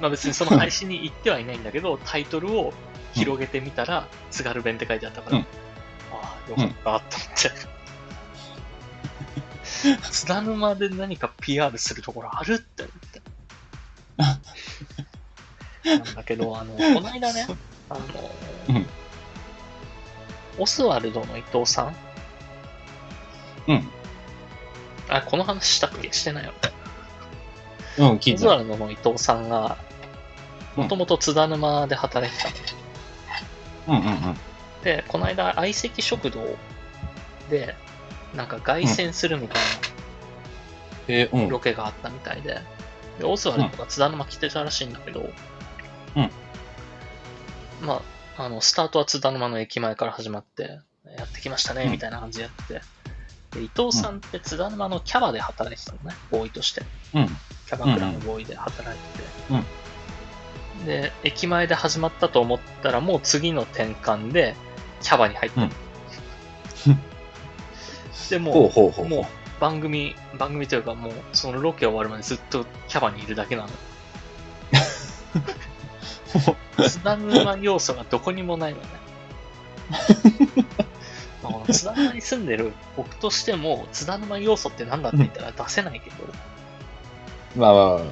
[0.00, 2.72] まあ別にその配信に行ってはいないんだけど、タイトルを
[3.12, 5.46] 広げてみたら、津軽弁って書いてあったから、うん
[6.12, 7.50] ああ、よかったと思って。
[10.10, 13.22] 津田沼で何か PR するところあるって思って。
[16.04, 17.46] なんだけど、あの、この間ね、
[17.88, 18.00] あの、
[18.68, 18.86] うん
[20.58, 21.94] オスワルドの伊藤さん
[23.68, 23.88] うん。
[25.10, 26.12] あ、この話したっけ？
[26.12, 26.52] してないよ。
[27.98, 29.76] うん、聞いルドの伊藤さんが、
[30.76, 32.48] もともと津田沼で働いてた
[33.92, 33.98] の。
[33.98, 34.36] うんうんうん。
[34.84, 36.40] で、この間、相席食堂
[37.50, 37.74] で、
[38.34, 39.62] なんか凱旋するみたい。
[41.32, 42.60] なんロケがあったみたいで、
[43.18, 45.28] でオスワルドが津田沼来てたらしいんだけど、
[46.14, 46.30] うん
[47.80, 48.00] ま
[48.36, 50.78] あ、あの、スタートは津田沼の駅前から始まって、
[51.18, 52.80] やってきましたね、うんみたいな感じでやって、
[53.52, 56.82] で伊藤さんって津田沼のキャバで働いてたのね、ボーイとして。
[57.14, 57.26] うん。
[57.66, 59.18] キャバクラのボーイで働いて
[60.84, 61.02] て。
[61.02, 64.54] で、駅前で始まったと思ったら、もう次の転換で、
[65.02, 65.62] キャバに入った。
[65.62, 65.70] うん
[68.30, 73.68] で、もほうほうほうう、もうほ番組、番組というかもう、そのロケ終わるまでずっとキャバにいるだけなの。
[76.88, 78.86] 津田沼要素がどこにもないのね。
[81.42, 87.58] まあこの津田沼に住んでる僕としても、津田沼要素って何だって言ったら出せないけど、う。
[87.58, 88.02] まあまあまあ。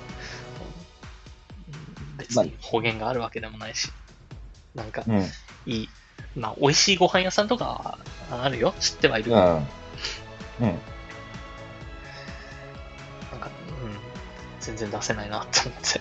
[2.19, 3.91] 別に方言があるわけでもないし。
[4.75, 5.25] なんか、うん。
[5.67, 5.89] いい、
[6.37, 7.99] まあ、美味しいご飯屋さんとか
[8.31, 8.75] あるよ。
[8.81, 9.33] 知ってはいる。
[9.33, 9.39] うん。
[9.39, 9.59] うん。
[10.61, 10.73] なん
[13.41, 13.51] か、
[13.83, 13.99] うん、
[14.61, 16.01] 全然出せないなって思って。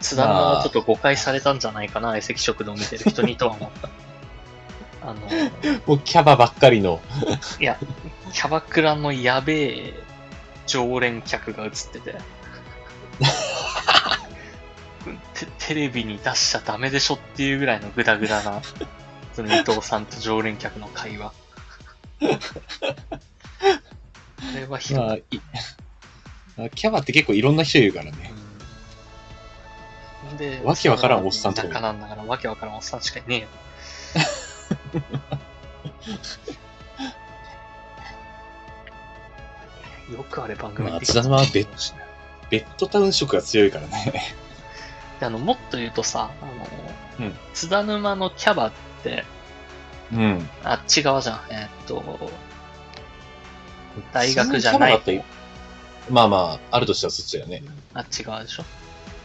[0.00, 3.88] 津田沼はちょっと誤解されたんじゃないかな、相席食堂見てる人にとは思った。
[5.04, 5.20] あの、
[5.86, 7.00] もうキャバばっかりの。
[7.60, 7.78] いや、
[8.32, 9.94] キャバクラのやべえ
[10.66, 12.14] 常連客が映ってて。
[15.34, 18.62] テテレビに出しちゃダメでしょっていうぐらいのグダグダな、
[19.32, 21.32] その伊藤さんと常連客の会話。
[22.20, 22.28] こ
[24.54, 25.06] れはひどい。
[25.06, 28.32] まあ、いキャバって結構いろんな人いるからね。
[28.36, 28.42] うん
[30.36, 33.48] で、わけわからんおっさんとかなんだから、わけわからんおっさんしかいねえよ。
[40.12, 41.94] よくあれ番組まあで津田沼は別
[42.50, 44.12] ベッドタウン色が強いからね。
[45.20, 46.52] であの、もっと言うとさ、あの、
[47.26, 48.72] うん津田沼のキャバっ
[49.02, 49.24] て、
[50.12, 50.46] うん。
[50.62, 51.40] あっち側じゃん。
[51.48, 52.30] えーっと、
[54.12, 55.24] 大学じゃない
[56.10, 57.62] まあまあ、あるとしたらそっちだよね。
[57.94, 58.64] あっち側でしょ。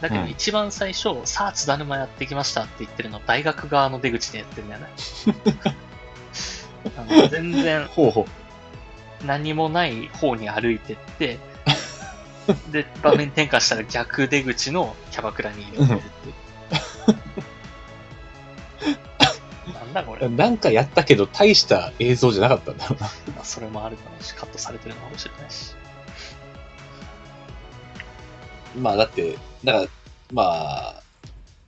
[0.00, 4.88] だけどうん一番最初、さあ津田沼やってきましたって言ってるの、大学側の出口でやってるんだよね。
[6.96, 9.26] あの全然ほうほう。
[9.26, 11.38] 何もない方に歩いてって、
[12.70, 16.34] で、場面転換したら逆出口のキャバクラに入れてるっていう。
[19.74, 20.28] なんだこれ。
[20.28, 23.08] なんかやったけど、大した映像じゃなかったんだろうな。
[23.34, 25.74] まあ、それもあるかもし、カットされてるのかもしれないし。
[28.78, 29.86] まあだって、だから、
[30.32, 31.02] まあ、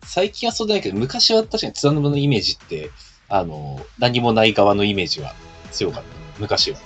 [0.02, 2.90] 最近はそうだけど、昔は確かに津田沼のイメージって、
[3.28, 5.34] あの、何もない側のイメージは
[5.70, 6.08] 強かった。
[6.38, 6.78] 昔は。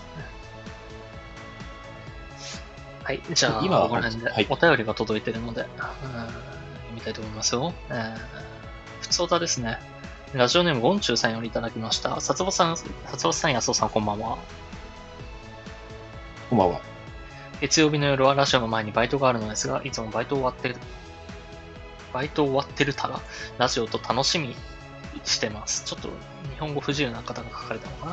[3.05, 7.75] はい、じゃあ、今はこの辺ではいお便りが届いてるので、うん読みたいと思いますよ。
[7.91, 8.17] えー、
[9.03, 9.79] 普通歌ですね。
[10.33, 12.21] ラジオネーム、ゴンチュウさんよりいただきました。
[12.21, 12.85] さつぼさん、さ
[13.17, 14.39] つぼさん、やそうさん、こんばんは。
[16.51, 16.94] こんばんは。
[17.61, 20.77] 月曜日の夜はラジオの前にバイトがあるのですが、いつもバイト終わってる、
[22.13, 23.21] バイト終わってるたら、
[23.59, 24.55] ラジオと楽しみ
[25.25, 25.85] してます。
[25.85, 26.09] ちょっと
[26.53, 28.13] 日本語不自由な方が書かれたのかな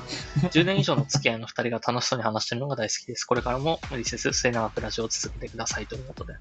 [0.50, 3.26] ?10 年以上の付き合いの2人が楽しそうに話してるのが大好きです。
[3.26, 6.34] これからも無理せず末永くラジオを続けてくださいということで。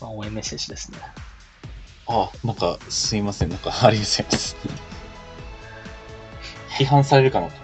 [0.00, 0.98] まあ、応援メッセージですね。
[2.06, 3.48] あ、なんか、すいません。
[3.48, 4.56] なんか、ありがとうございます。
[6.78, 7.54] 批判されるかなと。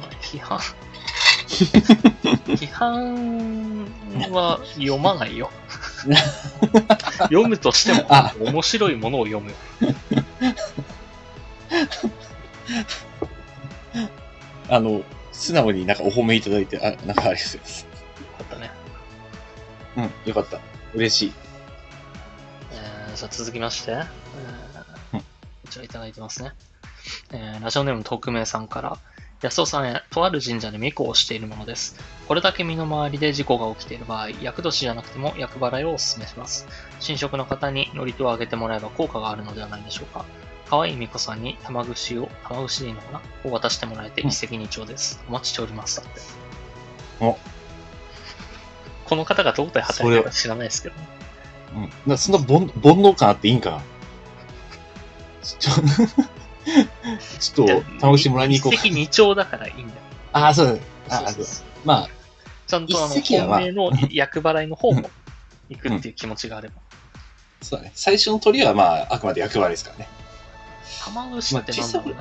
[0.00, 0.60] まあ批判
[2.46, 3.86] 批判
[4.30, 5.50] は読まないよ。
[7.24, 9.56] 読むとしてもあ面白いものを読むよ。
[14.68, 17.82] あの、素直になんかお褒めいただいて、あ、なんかありがとうございます。
[17.82, 17.88] よ
[18.38, 18.70] かったね。
[19.96, 20.60] うん、よかった。
[20.94, 21.32] 嬉しい。
[22.72, 23.98] えーじゃあ続きまして、えー
[25.14, 25.26] うんこ
[25.70, 26.52] ちらいただいてますね。
[27.32, 28.98] えーラジオネーム匿名さんから、
[29.44, 31.96] 安尾さんへ、とある神社で巫女をしているものです。
[32.26, 36.66] これだけ身の回りで事故が起きている場合、厄年じゃなくても厄払いをお勧めします。
[36.98, 40.24] 新職の方に祝詞をあげてもらえば効果があるのではないでしょうか。
[40.70, 45.22] 可愛い巫女さんに玉串を、玉串でいいのかなを渡してもらえてうん一石二鳥です。
[45.28, 45.98] お待ちしております。
[45.98, 46.20] だって。
[47.20, 47.36] お
[49.04, 51.08] この方がどこで働いてるか知らないですけどね。
[52.06, 52.10] うん。
[52.12, 53.82] なそんな煩煩悩感あっていいんかな？
[57.40, 58.94] ちょっと、玉串もらいに行こうか一石。
[58.94, 60.00] 二鳥だからいいんだよ。
[60.32, 60.80] ああ、そうだね。
[61.10, 62.08] ああ、そうそうまあ、
[62.66, 65.10] ちゃんとあの、本命の厄払いの方も
[65.68, 66.74] 行くっていう気持ちがあれば。
[67.60, 67.92] そうだね。
[67.94, 70.08] 最初の鳥はまあ、あくまで役割ですからね。
[71.04, 72.14] 玉串ってなんだろうね。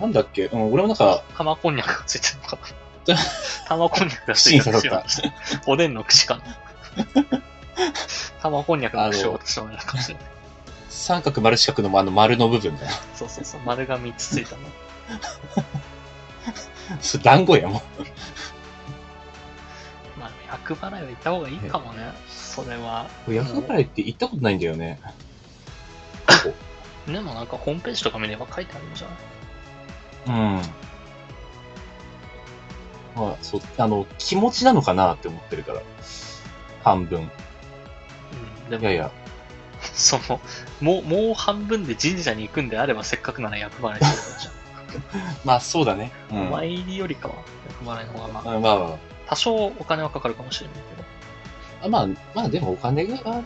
[0.00, 0.46] なんだっけ？
[0.46, 2.58] うん、俺もなんか、玉こんにゃくがついてるのか
[3.06, 3.16] な。
[3.68, 5.04] 玉こんにゃくがついてるのか
[5.66, 6.42] おでんの串かな。
[8.42, 10.24] 玉こんにゃくの串を渡したのかもしれない。
[10.92, 12.90] 三角丸四角のあの丸の部分だよ。
[13.14, 13.60] そうそうそう。
[13.64, 14.62] 丸が3つついたの。
[17.00, 17.82] それ団子やもん。
[20.18, 22.12] まあ、厄払いは行った方がいいかもね。
[22.28, 23.08] それは。
[23.26, 25.00] 役払いって行ったことないんだよね。
[27.06, 29.08] でもなんかホームページとか見れば書いてあるんじゃ
[30.26, 30.38] ない？
[30.38, 30.62] うん。
[33.16, 35.80] まあ、そう、あの、気持ちなのかなって思ってるから。
[36.84, 37.30] 半分。
[38.64, 38.70] うん。
[38.70, 39.10] でも、いやいや、
[39.94, 40.40] その、
[40.80, 44.52] もう、もう半分で神社に行くんであれば、せっかくなら厄払いするじゃん。
[45.44, 46.12] まあそうだね。
[46.30, 46.48] うん。
[46.48, 47.34] お参りよりかは、
[47.68, 51.04] 厄払いの方が、まあ、あまあま多少お金はかかるかもしれないけど。
[51.86, 53.44] あ、まあ、まあでもお金が、ね、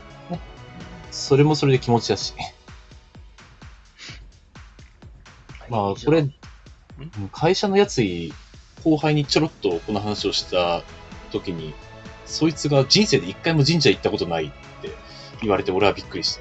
[1.10, 2.34] それもそれで気持ちだし。
[5.68, 6.28] まあ、これ、
[7.32, 8.32] 会社のやつに、
[8.84, 10.82] 後輩にちょろっとこの話をした
[11.32, 11.74] 時に、
[12.24, 14.65] そいつが人生で一回も神社行ったことないって
[15.42, 16.38] 言われて俺はびっくりし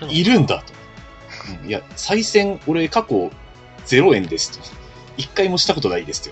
[0.00, 0.06] た。
[0.08, 0.72] いるんだと。
[1.62, 3.30] うんいや、再選、俺過去
[3.86, 4.64] 0円ですと。
[5.16, 6.30] 一回もしたことないですと。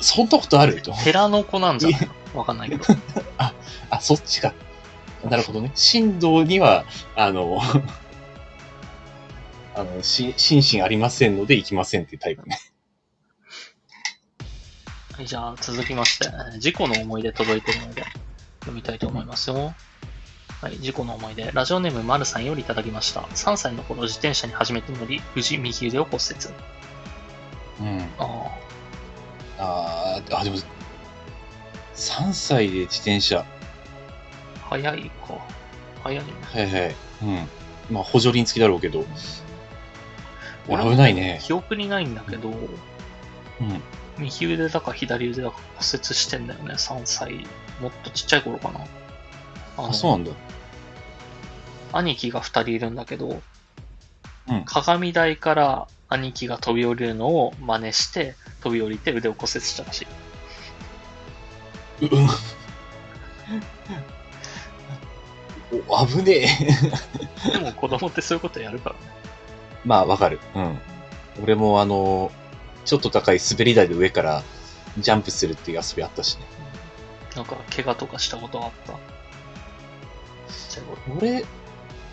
[0.00, 0.82] そんなことある？
[0.82, 0.92] と。
[1.04, 2.00] 寺の子なんじゃない？
[2.34, 2.84] のわかんないけど。
[3.38, 3.54] あ、
[4.00, 4.54] そっちか。
[5.28, 5.72] なるほどね。
[5.92, 7.60] 神道には、あの、
[9.76, 12.58] あの、し、心身ありませんので行きませんっていうタイプね。
[15.14, 18.02] はい、じゃあ続きまして、事故の思い出届いてるので、
[18.60, 19.74] 読みたいと思いますよ。
[20.62, 21.50] はい、事故の思い出。
[21.52, 23.20] ラジオネームまるさんよりいただきました。
[23.20, 26.54] 3歳の頃自転車に初めて乗り、無事右腕を骨折。
[27.80, 28.00] うん。
[28.18, 28.58] あ
[29.58, 30.56] あーあ、でも、
[31.94, 33.40] 3歳で自転車。
[33.40, 33.44] あ、
[34.70, 35.38] 早いか。
[36.04, 36.32] 早いね。
[36.42, 36.96] はいはい。
[37.22, 37.48] うん。
[37.90, 39.04] まあ、補助輪付きだろうけど。
[40.68, 41.40] 俺危ないね。
[41.42, 43.82] 記憶にないんだけど、うん。
[44.18, 47.46] 右腕だか左腕だか骨折してんだよね、3歳。
[47.80, 48.80] もっとちっちゃい頃かな。
[49.76, 50.30] ああ、そうなんだ。
[51.92, 53.42] 兄貴が2人いるんだけど、
[54.48, 60.02] うん鏡台から兄貴が飛び降りるのを真似して、飛び降りて腕を骨折したらし
[62.00, 62.06] い。
[62.06, 62.28] ううん。
[65.88, 66.46] お、危ね
[67.46, 67.50] え。
[67.50, 69.00] でも子供ってそういうことやるからね。
[69.84, 70.40] まあ、わかる。
[70.54, 70.78] うん。
[71.42, 72.30] 俺もあの、
[72.84, 74.42] ちょっと高い滑り台で上から
[74.98, 76.42] ジャンプするっていう遊びあったしね。
[77.36, 78.94] なんか、怪我とかしたことあった？
[81.16, 81.44] 俺、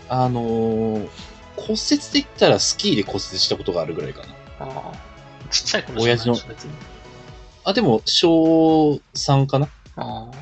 [0.08, 1.08] あのー
[1.56, 4.26] 骨折で言ったらスキーで骨折したことがあるぐらいかな。
[4.60, 4.98] ああ。
[5.50, 6.26] ちっちゃい頃じゃない？
[6.26, 6.70] でしょ、別に。
[7.64, 9.68] あ、でも、小3かな？
[9.96, 10.36] ああ。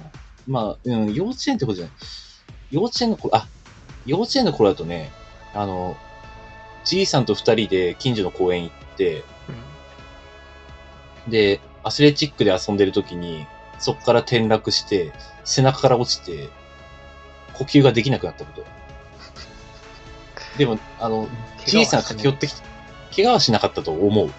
[0.46, 1.94] まあ、うん、幼稚園ってことじゃない。
[2.70, 3.48] 幼稚園の頃、あ、
[4.06, 5.10] 幼稚園の頃だとね、
[5.54, 5.96] あの、
[6.84, 9.22] じいさんと二人で近所の公園行って、うん。
[11.28, 13.46] で、アスレチックで遊んでる時に、
[13.78, 15.12] そこから転落して、
[15.44, 16.48] 背中から落ちて、
[17.54, 18.66] 呼吸ができなくなったこと。
[20.58, 21.28] でも、あの、
[21.66, 22.62] じいさんが駆け寄ってきて、
[23.14, 24.30] 怪我はしなかったと思う。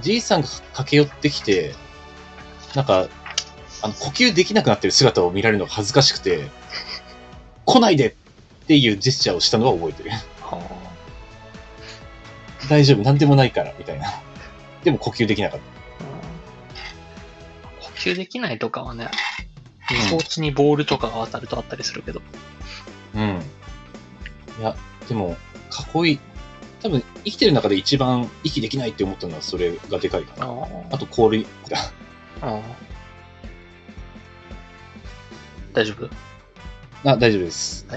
[0.00, 1.74] じいさんが駆け寄ってきて、
[2.74, 3.08] なんか、
[3.82, 6.48] あの、呼吸できなくなってる姿を見られるのが恥ずかしくて、
[7.64, 8.14] 来ないでっ
[8.66, 10.10] ていうジェスチャーをしたのは覚えてる。
[10.10, 10.62] は
[12.70, 14.06] 大丈夫、なんでもないから、みたいな。
[14.84, 15.71] でも呼吸できなかっあ。
[18.10, 19.10] うん呼吸できないとかはね、
[19.90, 22.20] みそちにボールとかが当たるとあったりするけど。
[23.14, 23.20] た。
[23.20, 23.42] うん。
[24.60, 24.74] いや、
[25.08, 25.36] でも、
[25.70, 26.20] かっこいい。
[26.82, 30.46] 多分、生きてる中で一番息できないって思ったのはそれがでかいかな。
[30.90, 31.78] あと、氷だ。
[32.40, 32.60] ああ。
[35.72, 36.10] 大丈夫？
[37.08, 37.86] あ、大丈夫です。
[37.88, 37.96] は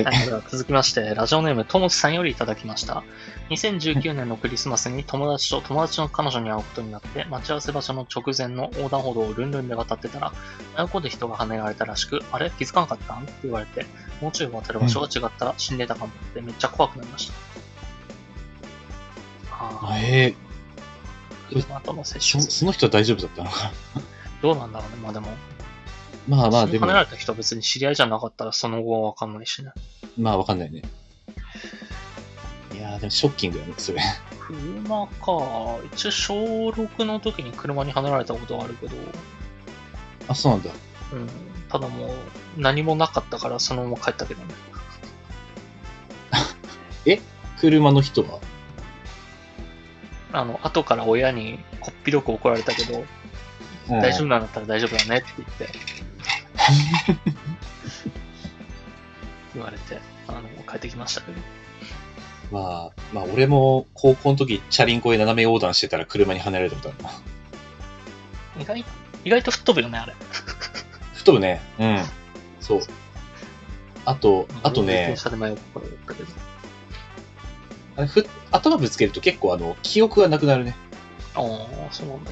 [0.00, 0.04] い。
[0.04, 0.16] はい。
[0.50, 3.02] 続きまして、ラジオネームともちさんよりいただきました。
[3.50, 10.32] 2019年のクリスマスに友達と友達の彼女に会うことになって、待ち合わせ場所の直前の横断歩道をルンルンで渡ってたら、
[10.74, 12.50] 真横で人が跳ねられたらしく、あれ？
[12.50, 13.14] 気づかなかった？
[13.14, 13.84] んって言われて、
[14.22, 17.34] もうちょい渡る場所が違ったら死んでたかもってめっちゃ怖くなりました。
[19.52, 20.34] ああ、え
[21.50, 22.42] 車との接触。
[22.42, 23.72] その人は大丈夫だったのか？
[24.40, 24.96] どうなんだろうね。
[25.02, 25.34] まあでも、な。
[26.28, 29.72] まあまあ、でも跳ね、られた人は別に知り合いじゃなかったらその後はわかんないしね。
[30.16, 30.82] まあわかんないね。
[32.94, 34.00] いやー、でもショッキングだね、それ。
[34.38, 35.78] 車か。
[35.94, 36.34] 一応小
[36.68, 38.96] 6の時に車にはねられたことはあるけど、
[40.28, 40.70] あ、そうなんだ。
[41.12, 41.28] うん。
[41.68, 42.10] ただもう、
[42.58, 44.54] 何もなかったからそのまま帰ったけどね。
[47.60, 48.40] 車の人は？
[50.32, 53.04] あの、後から親にこっぴどく怒られたけど、
[53.88, 55.68] 大丈夫なんだったら大丈夫だねって言って。
[59.54, 61.40] 言われて、あの、帰ってきましたけど。
[62.54, 67.10] まあ、まあ俺も高校の時、チャリンコで斜め横断してたら車に跳ねられたことあるな。
[68.62, 68.84] 意外、
[69.24, 70.14] 意外と吹っ飛ぶよね、あれ。
[71.14, 71.60] 吹っ飛ぶね。
[71.80, 71.98] うん。
[72.60, 72.80] そう。
[74.04, 75.16] あと、あとね。
[77.96, 80.76] あれふ頭ぶつけると結構あの、記憶がなくなるね。
[81.34, 81.42] ああ、
[81.90, 82.30] そうなんだ。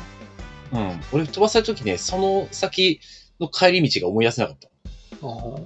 [0.73, 1.01] うん。
[1.11, 3.01] 俺飛ばされた時ね、その先
[3.41, 4.69] の帰り道が思い出せなかった。
[4.69, 4.69] あ
[5.23, 5.23] あ。
[5.23, 5.65] こ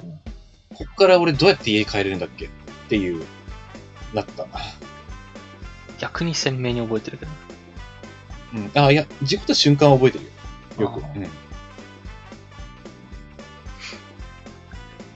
[0.83, 2.49] っから俺どうやって家帰れるんだっけっ
[2.89, 3.23] ていう、
[4.17, 4.47] なった。
[5.99, 7.33] 逆に鮮明に覚えてるけど。
[8.55, 8.71] うん。
[8.75, 10.83] あ、いや、事故った瞬間は覚えてるよ。
[10.83, 11.01] よく。
[11.01, 11.29] うん。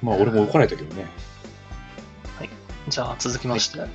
[0.02, 1.06] まあ俺も怒られたけどね。
[2.88, 3.80] じゃあ続きまして。
[3.80, 3.90] はい。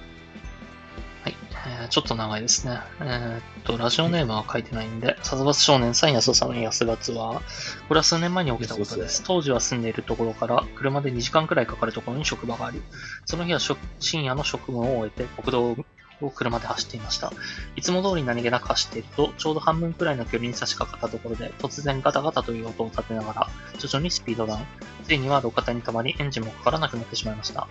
[1.68, 2.80] えーちょっと長いですね。
[3.01, 7.41] えーっと、ラジオネームは書いてないんで、殺伐少年さん安さんの安伐は、
[7.88, 9.24] これは数年前に起きたことです。
[9.26, 12.82] 当時は住んでいるところから、車で2時間くらいかかるところに職場があり、
[13.26, 15.78] その日は職深夜の職務を終えて、国道を
[16.22, 17.34] を車で走っていました。
[17.76, 23.47] いつも通り何気なく走っていると、ちょうど半分くらいの距離に差し掛かったところで、突然ガタガタという音を立てながら、
[23.80, 24.61] 徐々にスピードダウン。
[25.03, 27.68] ついには路肩に止まり、エンジンもかからなくなってしまいました。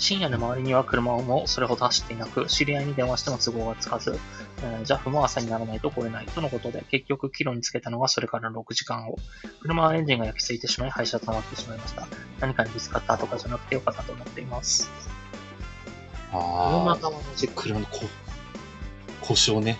[0.00, 4.18] 深夜で周りには車もそれほど走っていなく、知り合いに電話しても都合がつかず、
[4.62, 9.18] えー、JAF も朝にならないと来れないとのことで、結局キロにつけたのがそれから6時間後。
[9.60, 12.08] 車はエンジンが焼き付いてしまい、廃車となってしまいました。
[12.40, 14.90] 何かにぶつかったとかじゃなくてよかったと思っています。
[16.32, 17.62] ああ、車側の事故。
[17.62, 18.00] 車のこ
[19.20, 19.76] 故障ね。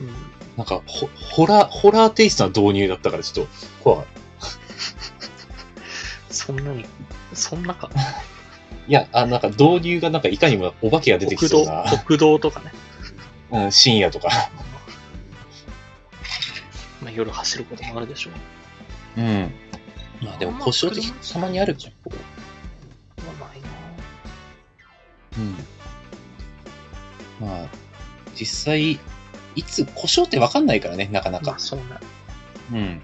[0.00, 3.52] うんなんかホ、ホラー、ホラーテイストな導入だったからちょっと
[3.82, 4.06] 怖い。
[6.28, 6.84] そんなに、
[7.32, 7.88] そんなか。
[8.88, 12.72] いや、あ、なんか導入がなんかいかにもお化けが出てきそうな、、国道とかね。
[13.52, 14.50] うん、深夜とか。
[17.02, 18.30] まあ、夜走ることもあるでしょ
[19.16, 19.20] う。
[19.20, 19.52] うん。
[20.22, 21.92] まあでも故障ってたまにあるじゃん。
[23.24, 23.68] まあ、ないな
[25.38, 25.54] うん。
[27.40, 27.68] まあ、
[28.34, 28.98] 実際、
[29.54, 31.58] いつ故障ってわかんないからね、なかなかまあ、。
[31.58, 31.84] そうね。
[32.72, 33.02] うん。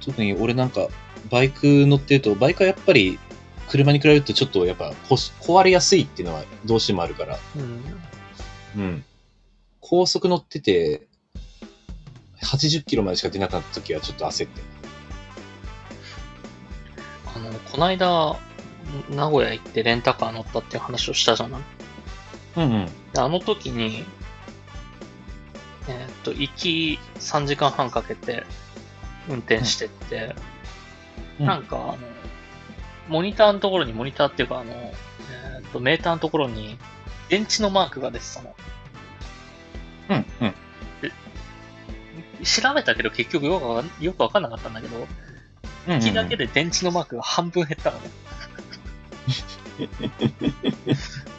[0.00, 0.88] 特に俺なんか、
[1.30, 3.18] バイク乗ってると、バイクはやっぱり、
[3.68, 7.38] 車に比べるとちょっとやっぱこ壊れやすいっていうのはどうしてもあるから。
[7.56, 8.82] うん。
[8.82, 9.04] うん。
[9.80, 11.06] 高速乗ってて、
[12.42, 14.60] 80キロまでしか出なかった時はちょっと焦って。
[17.34, 18.38] あの、こないだ、
[19.10, 21.60] 名古屋行ってレンタカー乗ったっていう話をしたじゃない？
[22.56, 22.86] うんうん。
[23.12, 24.04] であの時に、
[25.88, 28.44] えーっと、行き3時間半かけて
[29.28, 30.34] 運転してって、
[31.40, 31.98] うんなんかあの、
[33.08, 36.78] モニターのところに、モニターっていうかあの、えーっと、メーターのところに、
[37.28, 38.54] 電池のマークが出てたの。
[40.10, 40.54] うんうん。
[42.44, 45.06] 調べたけど結局よくわかんよくわかんなかったんだけど、うん
[45.94, 48.10] 行きだけで電池のマークが半分減ったのね。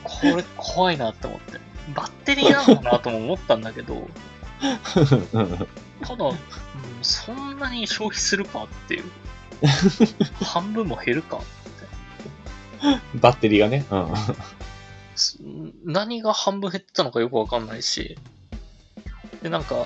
[0.03, 1.59] これ怖いなって思って。
[1.93, 4.07] バッテリーなのかなとも思ったんだけど、う ん
[6.01, 6.37] ただ、うん、
[7.01, 9.03] そんなに消費するかっていう。
[10.43, 11.41] 半分も減るか
[13.15, 13.85] バッテリーがね。
[13.91, 14.13] うん。
[15.15, 15.37] す
[15.83, 18.17] 何が半分減ってたのかよくわかんないし。
[19.43, 19.85] で、なんか、うん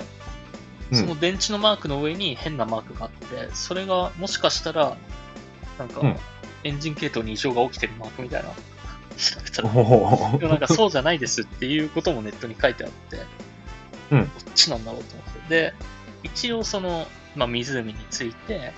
[0.96, 4.96] その電池のマークの上に変なマークがあって、それがもしかしたら、
[5.80, 6.18] なんかうん、
[6.64, 8.50] エンジン系統に異常が起きてるマークみたいな。
[9.18, 13.18] 調べたらおでもなんかそうじゃないですっていうこともネットに書いてあって、
[14.12, 15.50] うんどっちなんだろうと思って。
[15.50, 15.74] で、
[16.22, 18.72] 一応その、まあ、湖に着いて、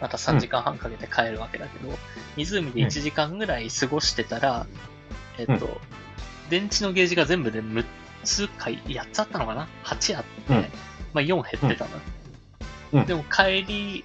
[0.00, 1.96] また3時間半かけて帰るわけだけど、
[2.36, 4.66] 湖で1時間ぐらい過ごしてたら、
[5.38, 5.80] えっと、
[6.50, 7.84] 電池のゲージが全部で6
[8.24, 10.60] つか8つあったのかな ?8 あって、うん。
[11.14, 11.90] まあ4減ってたの。
[12.92, 13.06] うん。
[13.06, 14.04] でも帰り、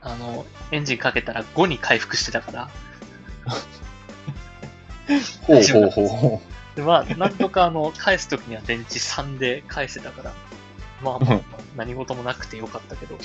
[0.00, 2.70] あの、エンジンかけたら5に回復してたから、
[5.42, 6.08] ほうほうほう。
[6.08, 6.42] ほ
[6.76, 10.32] で、まあ、なんとかあの、返すときには電池3で返せたから、
[11.02, 11.42] まあまあ、まあ、
[11.76, 13.18] 何事もなくてよかったけど。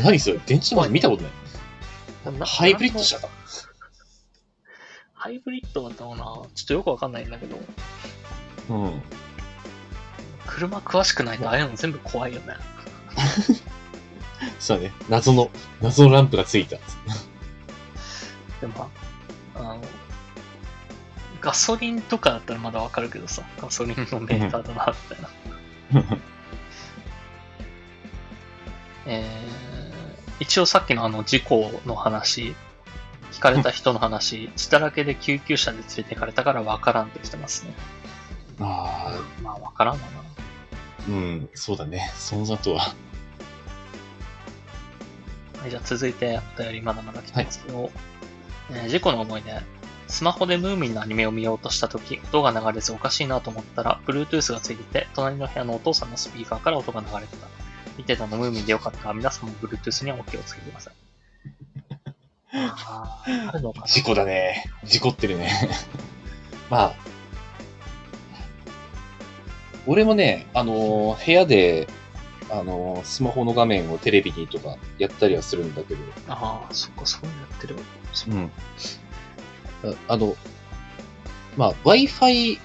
[0.00, 0.02] う。
[0.04, 0.38] 何それ？
[0.46, 2.38] 電池のマーク見たことない。
[2.38, 3.28] なハイブリッド車か。
[5.14, 6.24] ハイブリッドだったのかな？
[6.24, 7.58] ちょっとよくわかんないんだけど、
[8.70, 9.02] うん。
[10.46, 12.54] 車詳しくないとああいうの全部怖いよね。
[14.60, 14.92] そうだね。
[15.08, 16.76] 謎の、謎のランプがついた。
[18.60, 18.90] でも、
[19.54, 19.82] まあ、あの、
[21.40, 26.18] ガソリンとかだったらまだわかるけどさ、ガソリンのメーターだな、みたいな。
[29.06, 29.77] えー、
[30.40, 32.54] 一応さっきのあの事故の話、
[33.32, 37.74] 聞かれた人の話、血だらけで救急車で連れてかれたからわからんって来てますね。
[38.60, 40.06] ああ、まあわからんわな。
[41.08, 42.12] うん、そうだね。
[42.16, 42.94] その後は。
[45.60, 47.90] はい、じゃあ続いてお便りまだまだ来てますけど、
[48.70, 49.52] えー事故の思い出。
[50.08, 57.46] スマホでムーミンのアニメを見ようとしたとき、音が流れずおかしいなと思ったら、Bluetooth がついてて、隣の部屋のお父さんのスピーカーから音が流れてた。
[57.98, 60.94] 見てたのムーミンでよかったら、皆さんも Bluetooth にはお気をつけください。
[62.50, 64.64] あーあるのかな事故だね。
[64.84, 65.50] 事故ってるね。
[66.70, 66.94] まあ、
[69.86, 71.88] 俺もね、あのー部屋で、
[72.50, 77.76] あのースマホの画面をテレビにとかやったりはするんだけど、ああ、そっか、そうやってる。
[78.12, 78.50] そうん。
[79.84, 80.36] ああの、
[81.56, 82.60] まあ、Wi-Fi、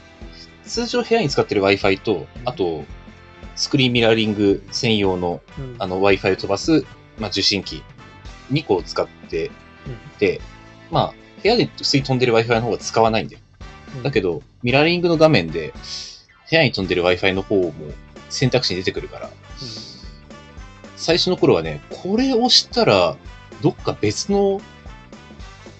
[0.63, 2.85] 通常部屋に使ってる Wi-Fi と、あと、
[3.55, 5.75] スクリーンミラーリング専用のうん。
[5.79, 6.85] あの Wi-Fi を飛ばす、
[7.17, 7.83] まあ、受信機
[8.51, 9.47] 2個を使って
[9.87, 9.95] うん。
[10.17, 10.41] て、
[10.91, 13.41] まあ、部屋で普通に飛んでる Wi-Fi の方が使わないんだよ。
[13.97, 14.03] うん。
[14.03, 15.73] だけど、ミラーリングの画面で、
[16.49, 17.73] 部屋に飛んでる Wi-Fi の方も
[18.29, 19.29] 選択肢に出てくるから、
[20.95, 23.17] 最初の頃はね、これを押したら、
[23.61, 24.61] どっか別の、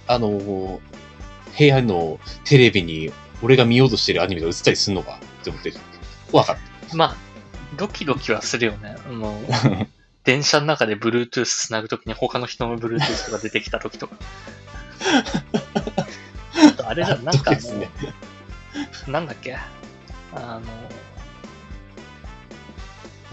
[0.07, 0.79] あのー
[1.57, 3.11] 部屋のテレビに
[3.41, 5.73] 俺が見ようとしてるアニメが映ったりすんのかって思って、
[6.31, 6.57] 怖かっ
[6.95, 7.15] まあ、
[7.77, 8.95] ドキドキはするよね。
[9.05, 9.39] あの、
[10.23, 14.15] 電車の中で Bluetooth つなぐときに他の人の Bluetooth が出てきたときとか。
[16.69, 17.89] あとあれじゃん、なんかあですね。
[19.07, 19.55] の、なんだっけ？
[19.55, 19.65] あ
[20.35, 20.61] の、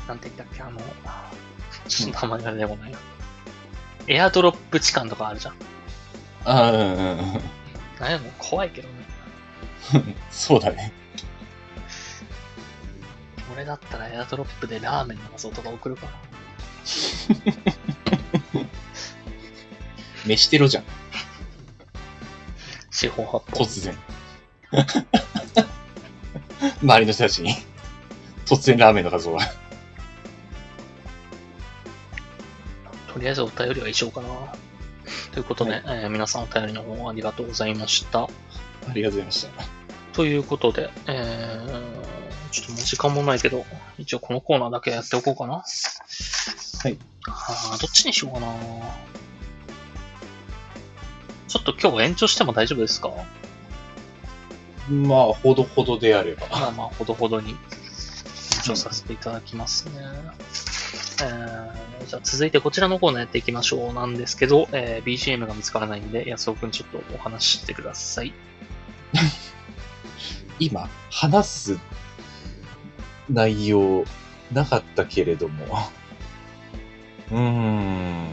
[0.08, 0.62] なんて言ったっけ？
[0.62, 0.80] あの、
[1.88, 2.98] ちょっと名前が出てこないな。
[4.08, 5.54] エアドロップ痴漢とかあるじゃん。
[6.44, 7.40] ああ、うんうんうん。
[8.00, 10.14] あれも怖いけどね。
[10.30, 10.92] そうだね。
[13.60, 16.12] 俺だったらエアドロップでラーメンの画像とか送るかな。
[20.24, 20.84] 飯テロじゃん、
[22.90, 23.64] 四方八方。
[23.64, 23.94] 突然。
[26.82, 27.54] 周りの人たちに、
[28.46, 29.40] 突然ラーメンの画像が。
[33.12, 34.28] とりあえずお便りは以上かな。
[35.32, 38.22] ということで、はいえー皆さんお便りの方ありがとうございました。
[38.22, 38.28] あ
[38.94, 39.50] りがとうございました。
[40.14, 42.19] ということで、えー、
[42.50, 43.64] ちょっともう時間もないけど、
[43.98, 45.54] 一応このコーナーだけやっておこうかな。
[45.54, 45.62] は
[46.88, 46.98] い。
[47.28, 48.52] あーどっちにしようかな。
[51.48, 53.10] ちょっと今日延長しても大丈夫ですか？
[54.88, 56.48] まあ、ほどほどであれば。
[56.48, 57.56] まあまあ、ほどほどに延
[58.64, 59.92] 長させていただきますね。
[61.22, 68.32] えー、じゃあ続いてこちらのコーナーやっていきましょうなんですけど、えー BGM が見つからないんで、安尾くんちょっとお話ししてください。
[70.58, 71.78] 今、話す
[73.32, 74.04] 内容
[74.52, 75.64] なかったけれども。
[77.30, 78.26] うーん。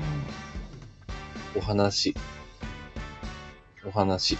[1.56, 2.16] お話。
[3.86, 4.38] お話。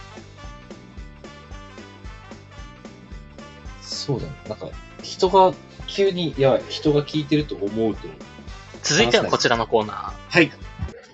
[3.82, 4.34] そうだね。
[4.50, 4.70] なんか、
[5.04, 5.54] 人が、
[5.86, 8.08] 急に、やばい、人が聞いてると思うと。
[8.82, 10.14] 続いてはこちらのコーナー。
[10.30, 10.52] はい。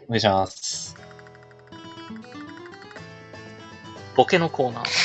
[0.05, 0.95] お願いします。
[4.15, 5.02] ボケのコーナー。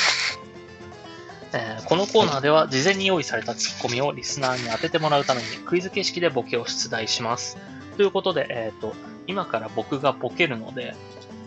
[1.53, 7.57] えーこのコーナーでは事前に用意されたツッコミをリスナーに当ててもらうためにクイズ形式でボケを出題します。
[7.97, 8.93] ということで、えっ、と、
[9.27, 10.95] 今から僕がボケるので、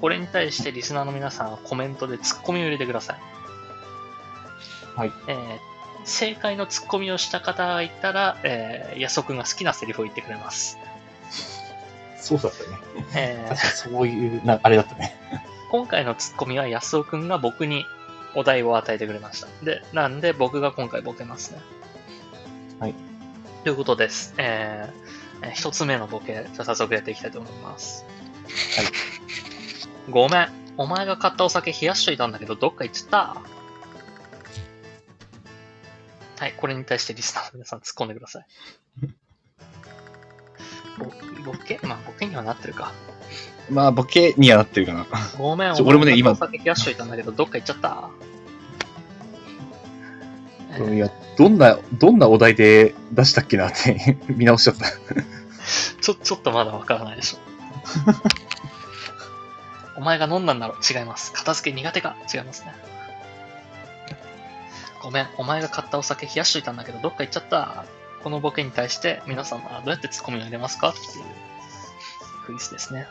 [0.00, 3.20] これに対してリスナーの皆さんはコメントでツッコミを入れてください。
[4.96, 5.12] はい。
[5.28, 5.72] えー
[6.04, 10.76] 正解のツッコミをした方がいたら、えー、安尾くんが好きなセリフを言ってくれます。
[12.16, 12.78] そうだったね。
[13.14, 15.14] えー確かにそういう、な、あれだったね。
[15.70, 17.84] 今回のツッコミは安尾くんが僕に
[18.34, 19.48] お題を与えてくれました。
[19.64, 21.60] で、なんで僕が今回ボケますね。
[22.78, 22.94] はい。
[23.64, 24.34] ということです。
[24.38, 28.04] えー、えー一つ目のボケ、じゃあ早速やっていきたいと思います。
[28.76, 28.86] はい。
[30.10, 30.48] ごめん。
[30.76, 33.36] お前が買ったお酒冷やしといたんだけど、どっか行っちゃった。
[36.38, 38.46] はい、これに対してリスナーの皆さん突っ込んでください。
[40.98, 41.78] ボボケ？
[41.82, 42.92] まあ、ボケにはなってるか。
[43.70, 45.06] まあ、ボケにはなってるかな。
[45.38, 48.10] ごめん、俺もね今お酒冷やしといたんだけど、どっか行っちゃった？
[50.74, 54.86] えーいや、どんな、どんなお題で出したっけなって 見直しちゃった。
[56.00, 57.38] ちょ、ちょっとまだわからないでしょ。
[59.96, 60.74] お前が飲んだんだろ？
[60.88, 61.32] 違います。
[61.32, 62.16] 片付け苦手か？
[62.32, 62.74] 違いますね。
[65.02, 67.84] ごめん、お前が買ったお酒冷やしといたんだけど、どっか行っちゃった？
[68.22, 70.90] このボケに対して皆さんはどうやってツッコミを入れますか？
[70.90, 71.24] っていう
[72.46, 73.06] クイズですね。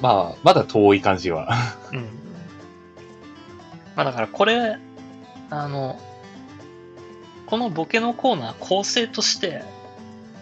[0.00, 1.48] まあ、まだ遠い感じは。
[1.92, 2.00] うん。
[3.96, 4.78] まあだからこれ、
[5.50, 5.98] あの、
[7.46, 9.62] このボケのコーナー構成として、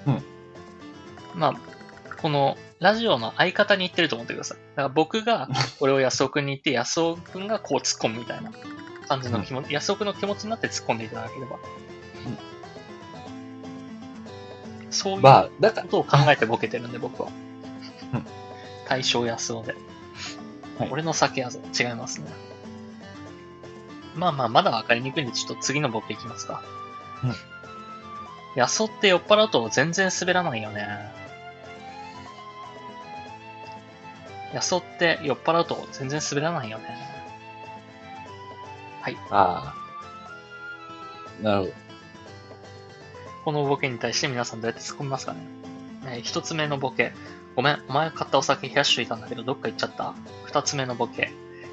[0.07, 0.23] うん。
[1.35, 1.55] まあ、
[2.21, 4.59] このラジオの相方に言ってると思ってください。
[4.59, 5.49] だから僕が
[5.79, 8.53] これを安尾くんに言って、安尾くんがこう突っ込むみたいな
[9.09, 11.59] 感じの気持ち、安尾くんの気持ちになって突っ込んでいただければ。
[14.91, 17.29] そういうまあ、だから、ことを考えてボケてるんで、僕は
[18.15, 18.27] うん。
[18.89, 19.74] 大正安尾で。
[20.78, 21.61] はい俺の酒やぞ。
[21.78, 22.30] 違いますね。
[24.14, 26.62] まあまあ、まだわかりにくいんで、ちょっと次のボケいきますか。
[27.24, 27.34] うん。
[28.57, 30.87] 安尾って酔っ払うと全然滑らないよね。
[34.55, 36.84] 安尾って酔っ払うと全然滑らないよね。
[39.30, 39.74] あ
[41.41, 41.43] あ。
[41.43, 41.72] なるほど。
[43.45, 45.39] このボケに対して皆さんどうやって突っ込みますかね
[46.07, 47.12] えー一つ目のボケ。
[47.57, 50.15] ごめん、お前が買ったお酒冷やしといたんだけど、どっか行っちゃった？
[50.45, 51.33] 二つ目のボケ。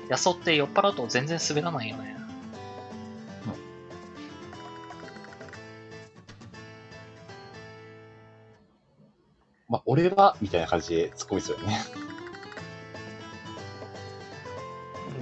[0.09, 2.15] やそって酔っ払うと全然滑らないよね。
[9.69, 11.79] まあ、俺は、みたいな感じで突っ込みそうよね。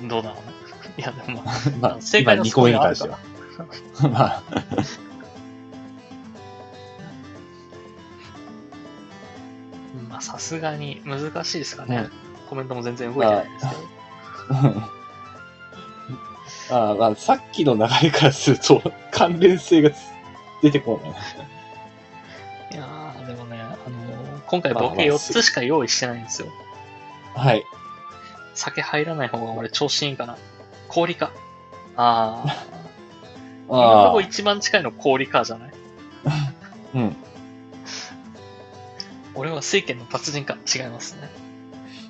[0.09, 0.53] どうだろうね。
[0.97, 3.19] いや、でも まあ、まあ、正解の今2個目に関しては。
[4.11, 4.43] まあ、
[10.31, 12.09] さすがに難しいですかね。
[12.49, 13.73] コメントも全然動いてないんですけ
[16.69, 16.77] ど。
[16.77, 19.89] ああ、まあ、さっきの流れからすると、 関連性が
[20.61, 21.11] 出てこない。
[22.75, 26.49] いやー、でもね、あのー今回ボケ4つしか用意してないんですよ。
[27.35, 27.63] はい。
[28.53, 30.37] 酒入らない方が俺調子いいんかな。
[30.89, 31.31] 氷か。
[31.95, 32.51] あー。
[33.69, 35.71] 今のああとこ、一番近いの氷かじゃない？
[36.95, 37.15] うん。
[39.41, 41.27] 俺は水拳の達人か違いますね。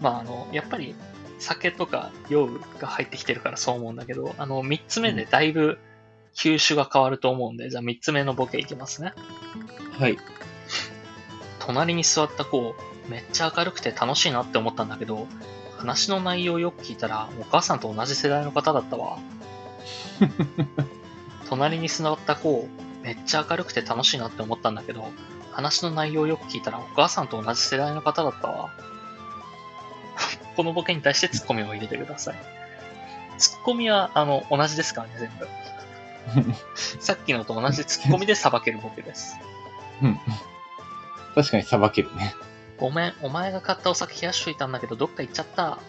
[0.01, 0.95] まあ、あの、やっぱり
[1.39, 5.79] 酒とか酔うが入ってきてるからそう思うんだけど、あの、三つ目でだいぶ
[6.33, 9.13] 球種が変わると思うんで、じゃあ三つ目のボケいきますね。
[9.97, 10.17] はい。
[11.59, 12.75] 隣に座った子、
[13.07, 15.25] めっちゃ明るくて楽しいなって思ったんだけど、
[15.77, 19.19] 話の内容よく聞いたら、お母さんと同じ世代の方だったわ。
[21.47, 22.67] 隣に座った子、
[23.03, 25.09] めっちゃ明るくて楽しいなって思ったんだけど、
[25.51, 28.69] 話の内容よく聞いたら、お母さんと同じ世代の方だったわ。
[30.55, 32.35] このボケに対してツッコミを入れてください。
[33.37, 36.55] ツッコミは、あの、同じですからね、全部。
[36.99, 39.37] さっきのと同じツッコミで裁けるボケです。
[40.01, 40.19] うん。
[41.35, 42.35] 確かにさばけるね。
[42.77, 45.79] ごめん、お前が買ったお酒冷やしといたんだけど、どっか行っちゃった。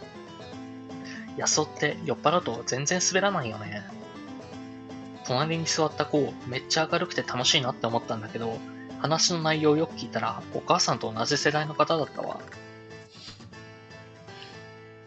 [1.37, 3.83] 安尾って酔っ払うと全然滑らないよね。
[5.25, 8.59] 隣に座った子、めっちゃ明るくて楽しいなって思ったんだけど、
[9.03, 12.41] 話の内容をよく聞いたら、お母さんと同じ世代の方だったわ。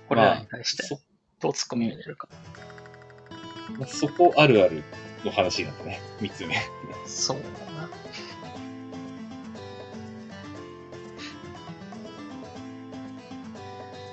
[0.09, 0.99] これらに対して、そ
[1.39, 2.27] どうツッコミを入れるか。
[3.87, 4.83] そこあるある
[5.23, 6.01] の話になったね。
[6.19, 6.57] 三つ目。
[7.07, 7.89] そうだな。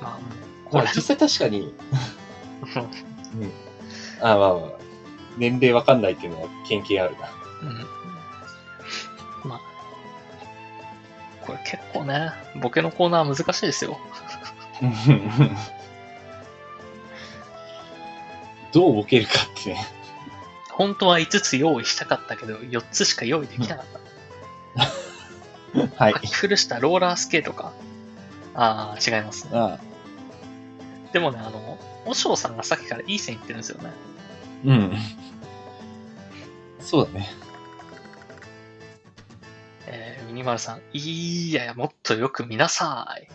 [0.00, 0.18] まあ、
[0.70, 1.74] これまあ、実際確かに、
[3.34, 3.52] うん。
[4.20, 4.70] あまあまあ、
[5.38, 7.28] 年齢わかんないっていうのは経験あるな。
[7.62, 8.01] うん。
[11.46, 13.98] これ結構ね、ボケのコーナー難しいですよ。
[18.72, 19.86] どうボケるかってね。
[20.70, 24.02] 本当は5つ用意したかったけど、4つしか用意できなかった。
[25.96, 26.18] はい書。
[26.20, 27.72] き古したローラースケートか。
[28.54, 29.50] ああ、違いますね。
[29.54, 29.78] あ
[31.12, 33.90] でもね、あの、おしょうさんがさっきからいい線いってるんですよね。
[34.64, 34.96] うん。
[36.80, 37.30] そうだね。
[40.42, 43.28] ニマルさん、いやいや、もっとよく見なさい。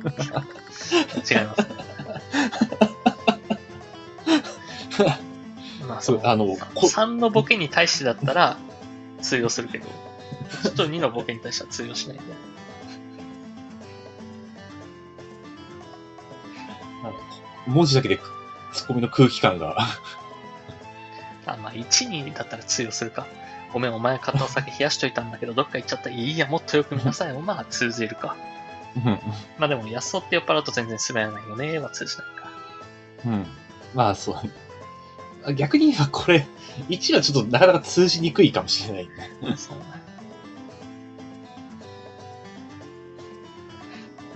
[1.30, 1.66] 違います。
[5.86, 6.44] まあ、そそうう、あの、
[6.74, 8.58] こ3のボケに対してだったら
[9.22, 9.86] 通用するけど、
[10.62, 12.24] ちょっと2のボケに対しては通用しないんで。
[17.68, 18.18] 文字だけで
[18.72, 19.76] ツッコミの空気感が。
[21.46, 23.28] あ、まあ、1、2だったら通用するか。
[23.72, 26.10] ごめん、お前買ったお酒冷やしといたんだけど、どっか行っちゃった。
[26.10, 27.32] いいや、もっとよく見なさい。
[27.34, 28.36] まあ、通じるか。
[29.58, 32.50] まあでも、安尾って酔っ払うと全然滑らないよね、は通じないか。
[33.26, 33.46] うん。
[33.94, 36.46] まあ、そう逆に言えばこれ、
[36.88, 39.30] 1はちょっとなかなか通じにくいかもしれないね。
[39.56, 39.84] そうね。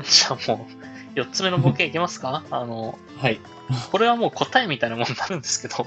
[0.03, 0.66] じゃあも
[1.14, 2.43] う、4つ目のボケいきますか？
[2.51, 3.41] あの、はい。
[3.91, 5.87] これはもう答えみたいなもんになるんですけど、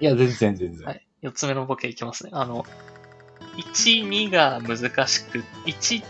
[0.00, 0.86] いや、全然全然。
[0.86, 1.06] はい。
[1.22, 2.30] 4つ目のボケいきますね。
[2.32, 2.64] あの、
[3.56, 6.02] 1、2が難しく、1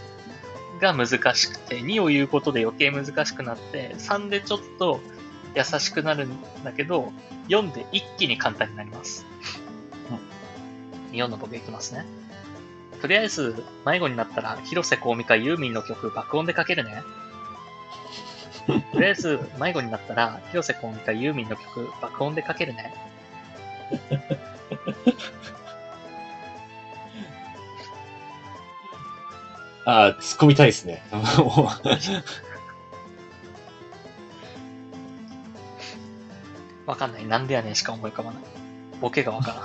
[0.81, 5.01] が難しくて、2を言うことで余計難しくなって、3でちょっと
[5.55, 7.13] 優しくなるんだけど、
[7.49, 9.27] 4で一気に簡単になります。
[11.13, 12.07] 4のボケいきますね。
[13.01, 17.03] とりあえず、迷子になったら、広瀬香美かユーミンの曲爆音でかけるね。
[18.93, 22.95] とりあえず、迷子になったら、広瀬香美かユーミンの曲爆音でかけるね。
[29.87, 31.03] ああ、突っ込みたいですね。
[31.11, 31.71] も
[36.87, 37.27] わかんない。
[37.27, 38.43] なんでやねんしか思い浮かばない。
[39.01, 39.65] ボケがわからん。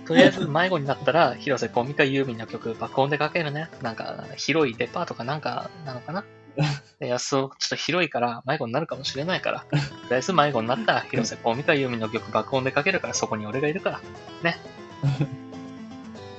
[0.06, 3.68] とりあえず迷子になったら、広瀬香美かユーミンの曲爆音でかけるね。
[3.82, 6.28] なんか、広いデパートかなんかなのかなで
[7.00, 9.80] 安尾、ちょっと広いから迷子になるかもしれないから、とり
[10.10, 14.00] あえず迷子になったら、広瀬香美かユーミンの曲爆音でかけるから、そこに俺がいるから。
[14.42, 14.58] ね。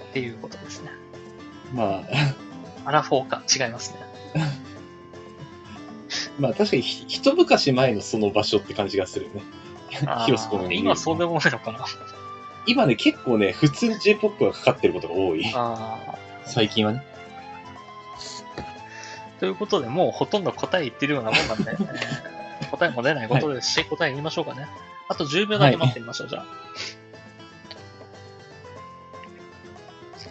[0.09, 0.91] っていうことですね。
[1.73, 2.03] うま
[2.85, 4.11] あ、アラフォーか、違いますね。
[6.39, 9.41] まあ確かにひ一昔前のその場所って感じがするね。
[10.25, 11.85] 広瀬香美今そうでもないのかな。
[12.65, 15.45] 今ね、結構ね、普通に J-POP がかかってることが多い。
[16.45, 17.03] 最近はね。
[19.41, 21.73] ということで、もうほとんど答え言ってるようなもんなんで、え
[22.65, 24.67] ー答えも出ないことですし、答え言いましょうかね。
[25.09, 26.45] あと10秒だけ待ってみましょう、じゃあ。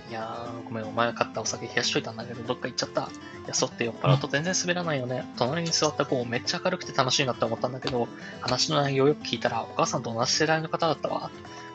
[0.08, 3.00] いやー、ごめん、お前が買ったお酒冷やしといたんだけど、どっか行っちゃった。
[3.00, 3.04] い
[3.48, 5.24] や、そうって酔っ払うと全然滑らないよね。
[5.36, 8.06] 隣に座った子、めっちゃ明るくて楽しいなって思ったんだけど、
[8.40, 11.32] 話の内容をよく聞いたら、お母さんと同じ世代の方だったわ。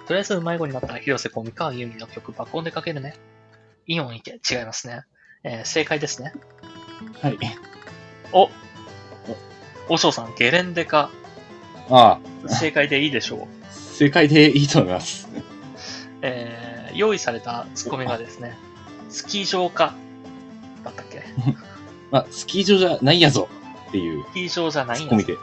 [0.07, 3.17] とりあえず、迷子になったら、広瀬香美川由美の曲、爆音でかけるね。
[3.87, 4.39] イオン行け。
[4.49, 5.03] 違いますね。
[5.43, 6.33] えー正解ですね。
[7.21, 7.37] はい。
[8.31, 8.49] お
[9.89, 11.09] おしょうさん、ゲレンデか？
[11.89, 13.47] ああ、正解でいいでしょう。
[13.73, 15.27] 正解でいいと思います。
[16.21, 16.65] えー
[16.95, 18.57] 用意されたツッコミがですね、
[19.09, 19.93] スキー場か？
[20.85, 21.23] だったっけ？
[22.09, 23.49] まあ、スキー場じゃないやぞ
[23.89, 24.23] っていう。
[24.31, 25.35] スキー場じゃないんやツッコミで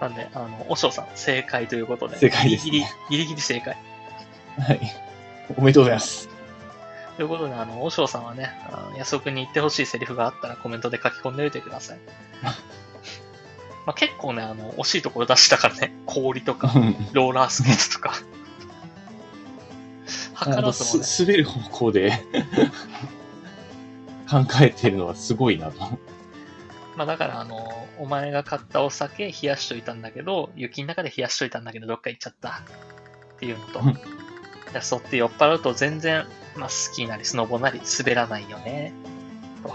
[0.00, 2.18] なんで、あの、おしょうさん、正解ということで。
[2.18, 3.76] 正解ですねギリギリ、ギリギリ正解。
[4.60, 4.80] はい。
[5.56, 6.28] おめでとうございます。
[7.18, 11.98] ということで、あの、おしょうさんはね、あの安尾くんに言ってほしいセリフがあったらコメントで書き込んでおいてください。
[12.42, 12.52] ま
[13.86, 16.72] あ、結構ね、あの、惜しいところ出したからね、氷とか、
[17.12, 18.14] ローラースケートとか。
[20.36, 22.12] あの図らずもね、す滑る方向で
[24.30, 25.80] 考えてるのはすごいなと。
[26.94, 32.62] まあだから、あの、お前が買ったお酒冷やしといたんだけど、雪の中で冷やしといたんだけど、どっか行っちゃった。
[33.34, 33.80] っていうのと
[34.80, 38.92] そうって酔っ払うと全然、まあスキーなりスノボなり滑らないよね。
[39.62, 39.74] と。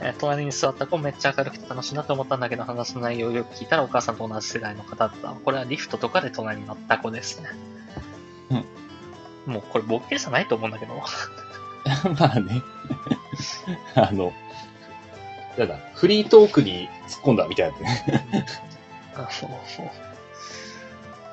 [0.00, 5.28] えー隣に座った子めっちゃ明るくて楽しいなと思ったんだけど、話の内容をよく聞いたらお母さんと同じ世代の方だった。
[5.28, 7.48] これはリフトとかで隣に乗った子ですね。
[9.46, 10.94] もうこれボケじゃないと思うんだけど。
[12.18, 12.62] まあね。
[13.94, 14.32] あの、
[15.58, 18.46] なんだ、フリートークに突っ込んだみたいなね。
[19.14, 19.28] あの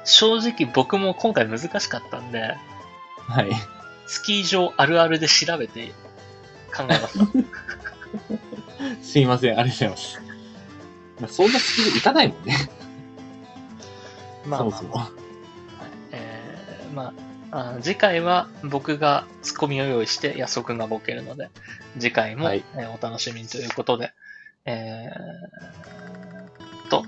[0.04, 2.58] 正直僕も今回難しかったんで、
[3.28, 3.52] はい。
[4.08, 5.94] スキー場あるあるで調べて
[6.76, 7.26] 考えました。
[9.02, 10.22] すいません、ありがとうございます。
[11.22, 12.70] まあ、そんなスキルいかないもんね。
[14.46, 14.98] まあまあそもそも。
[14.98, 15.10] はい
[16.12, 17.14] えーま
[17.52, 21.50] あ、あ次回は僕がツッコミを用意して安尾くんがボケるので、
[22.00, 24.14] 次回も、はいえーお楽しみにということで、
[24.66, 27.06] えー、と、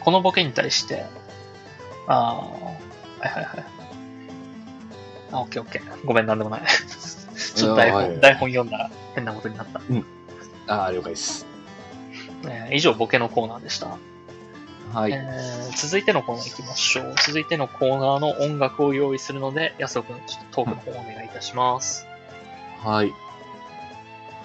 [0.00, 1.04] このボケに対して、
[2.06, 2.74] あーは
[3.24, 3.77] いはいはい。
[5.32, 6.06] あ、オッケーオッケー。
[6.06, 6.62] ごめん、なんでもない。
[7.54, 9.80] ちょっと台本、はい台本読んだら変なことになった。
[10.74, 11.46] ああ、了解です。
[12.44, 13.96] えー以上、ボケのコーナーでした。
[14.92, 15.12] はい。
[15.12, 17.14] えー続いてのコーナー行きましょう。
[17.24, 22.06] 続いてのコーナーの音楽を用意するので、安尾くん、ちょっとトークの方お願いいたします。
[22.82, 23.12] はい。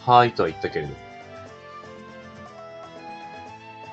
[0.05, 0.93] はいとは言ったけれど。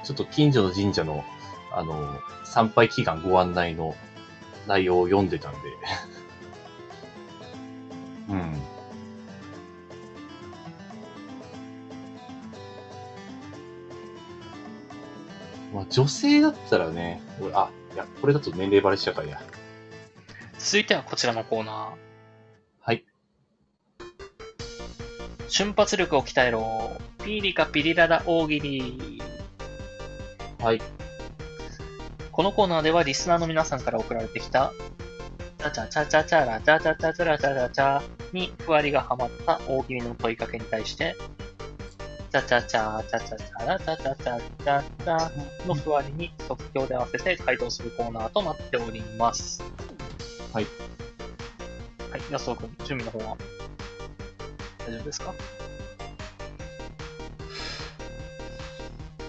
[0.02, 1.24] ちょっと近所の神社の、
[1.72, 3.94] あの、参拝祈願ご案内の
[4.66, 5.58] 内容を読んでたんで。
[8.30, 8.62] うん。
[15.74, 19.42] まあ、女性だったらね、俺、あ、いや、これだと年齢バレしちゃうからや。
[20.58, 21.86] 続いてはこちらのコーナー。
[22.80, 23.04] はい。
[25.48, 26.96] 瞬発力を鍛えろ。
[27.24, 29.22] ピリカピリララ大喜利。
[30.58, 30.80] はい。
[32.32, 34.72] このコーナーではリスナーの皆さんから送られてきた、
[35.60, 38.02] チャチャチャチャチャラチャチャチャチャラチャチャチャ
[38.32, 41.14] にふわりがはまった大喜利の問いかけに対して、
[42.32, 49.62] チャチャチャチャチャチャラチャチャチャチャチャのふわりに即興で合わせて回答するコーナーとなっております。
[50.54, 50.66] はい。
[52.10, 53.36] はい、安尾くん、準備の方は
[54.86, 55.34] 大丈夫ですか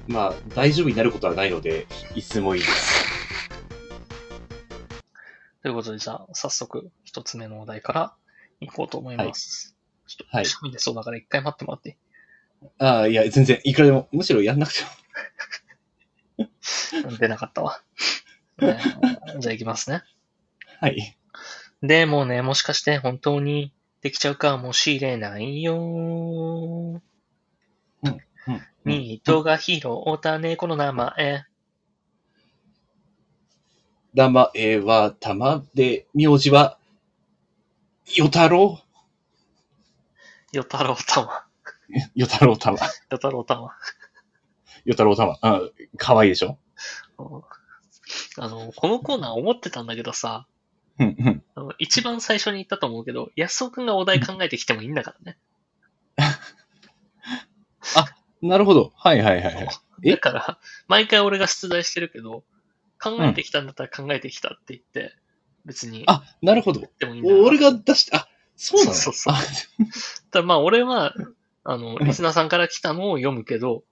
[0.08, 3.01] まあ、大丈夫になることはないので、いつもいいです。
[5.62, 8.14] ということで、じゃあ、早速、一つ目のお題から
[8.60, 9.76] 行こうと思います。
[10.08, 11.96] ちょっと、はいくしゃみ出そうだから一回待ってもらっていい？
[12.80, 14.84] ああ、いや、全然、いくらでも、むしろやんなくて
[16.38, 16.50] も。
[17.20, 17.82] 出なかったわ。
[18.62, 20.04] えーじゃあ行きますね。
[20.80, 21.18] はい。
[21.82, 25.76] でもね、もしかして本当にできちゃうかもしれないよ。
[25.78, 27.02] うん。
[28.84, 29.80] ニートが拾
[30.16, 31.46] った猫の名前。
[34.14, 36.78] 名前は玉で、名字は、
[38.16, 38.82] よたろ
[40.52, 41.46] よたろうたま。
[42.16, 42.78] うよたろう玉。
[43.10, 43.72] よたろうたま。
[44.86, 45.38] よたろう玉。
[45.42, 45.62] あ、
[45.98, 46.58] かわいいでしょ？
[47.18, 47.42] うん
[48.38, 50.46] あの、このコーナー思ってたんだけどさ、
[51.00, 51.44] うん、うん。
[51.56, 55.38] あの一番最初に言ったと思うけど、安尾くんがお題考えてきてもいいんだからね。
[58.42, 58.92] なるほど。
[58.96, 59.68] はいはいはいはい。
[60.04, 60.58] えだから、
[60.88, 62.44] 毎回俺が出題してるけど、
[63.02, 65.16] 考えてきたんだったら考えてきたって言って、
[65.66, 66.82] 別にあ、なるほど。
[66.82, 68.94] 言ってもいい俺が出して、あ、そうなの？
[68.94, 69.34] そうそう
[70.32, 71.14] ただまあ俺は、
[71.64, 73.84] あの、リスナーさんから来たのを読むけど、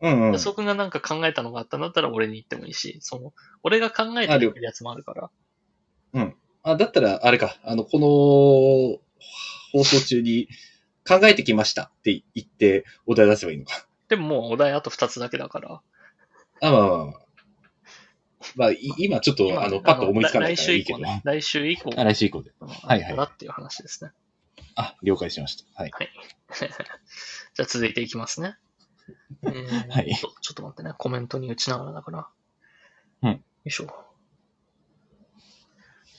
[0.00, 0.32] うんうん。
[0.32, 3.32] 安尾くんがなんか考えたのがあったんだったら俺に言ってもいいし、その、
[3.62, 5.30] 俺が考えてるやつもあるから。
[6.14, 6.36] うん。
[6.62, 8.08] あ、だったら、あれか、あの、この
[9.72, 10.48] 放送中に
[11.06, 13.86] 考えてきましたって言ってお題出せばいいのか。
[14.08, 15.80] でももうお題あと2つだけだから。
[16.60, 17.21] あ、まあまあまあ。
[18.56, 20.98] まあ、い 今ちょっと、今あの、パッと思いつかない来週からいいけど。
[20.98, 21.22] 以降ね。
[21.24, 21.90] 来週以降。
[21.96, 22.52] あ来週以降で。
[22.60, 24.10] はいはいだっていう話ですね。
[24.74, 25.82] あ、了解しました。
[25.82, 25.92] はい。
[27.54, 28.56] じゃあ続いていきますね。
[29.44, 30.92] えー はいちょっと待ってね。
[30.96, 32.28] コメントに打ちながらだから。
[33.22, 34.06] うんよいしょ。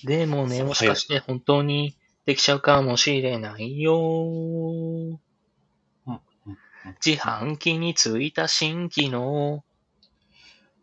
[0.03, 3.97] でもね、もしかして本当にできちゃうかもしれないよ。
[3.99, 5.19] うん
[7.05, 9.63] 自販機についた新機能。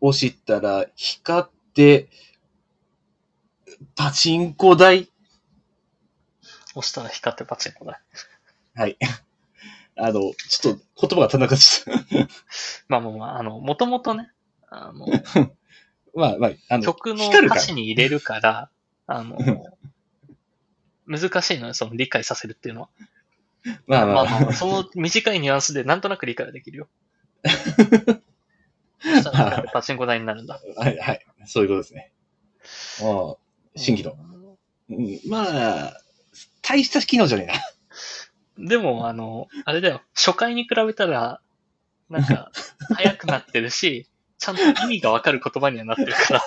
[0.01, 2.09] 押したら、光って、
[3.95, 5.09] パチンコ台？
[6.75, 8.01] 押したら光ってパチンコだ。
[8.75, 8.97] はい。
[9.95, 12.27] あの、ちょっと言葉が足んなかった。
[12.87, 14.31] まあまあまあ、あの、もともとね、
[14.69, 15.05] あの、
[16.15, 18.69] まあまあ、あの、曲の歌詞に入れるから、
[19.07, 19.37] あの、
[21.05, 22.89] 難しいのよ、その理解させるっていうのは。
[23.85, 26.89] まあまあ、まあまあ、その短いニュアンスでなんとなく理解はできるよ。
[29.73, 30.59] パチンコ台になるんだ。
[30.77, 31.25] はい、はい。
[31.45, 32.11] そういうことですね。
[33.01, 33.35] ああ、
[33.75, 34.15] 新機能。
[34.89, 36.01] うん、まあ、
[36.61, 37.47] 大した機能じゃね
[38.57, 38.67] えな。
[38.67, 41.41] でも、あの、あれだよ、初回に比べたら、
[42.09, 42.51] なんか、
[42.95, 46.43] 早くなってるし、ちゃんと意味がわかる言葉にはなってるから。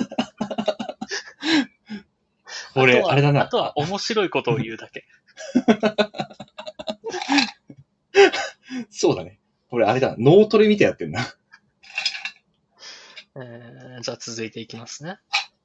[2.77, 3.45] 俺、あとはあれだな。
[3.45, 5.05] あとは面白いことを言うだけ。
[8.91, 9.39] そうだね。
[9.71, 10.17] 俺、あれだ。
[10.19, 11.21] 脳トレ見てやってんな。
[13.37, 15.19] えー、じゃあ続いていきますね。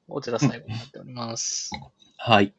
[0.08, 1.70] こちら最後になっております。
[2.16, 2.52] はい。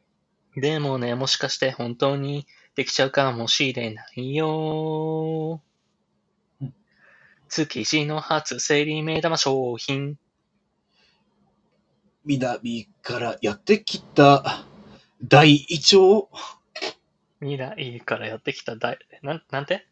[0.56, 5.60] でもね、もしかして本当にできちゃうかもしれないよ
[6.60, 6.74] うん。
[7.48, 10.18] 築地の初競り目玉商品。
[12.24, 14.64] 南からやってきた
[15.22, 16.28] 大イチョウ。
[17.40, 19.86] 未来からやってきた大、なん、なんて？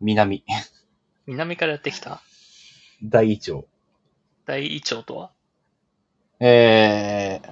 [0.00, 0.44] 南。
[1.26, 2.20] 南からやってきた？
[3.02, 3.68] 大イチョウ。
[4.46, 5.32] 大イチョウとは？
[6.38, 7.50] えー、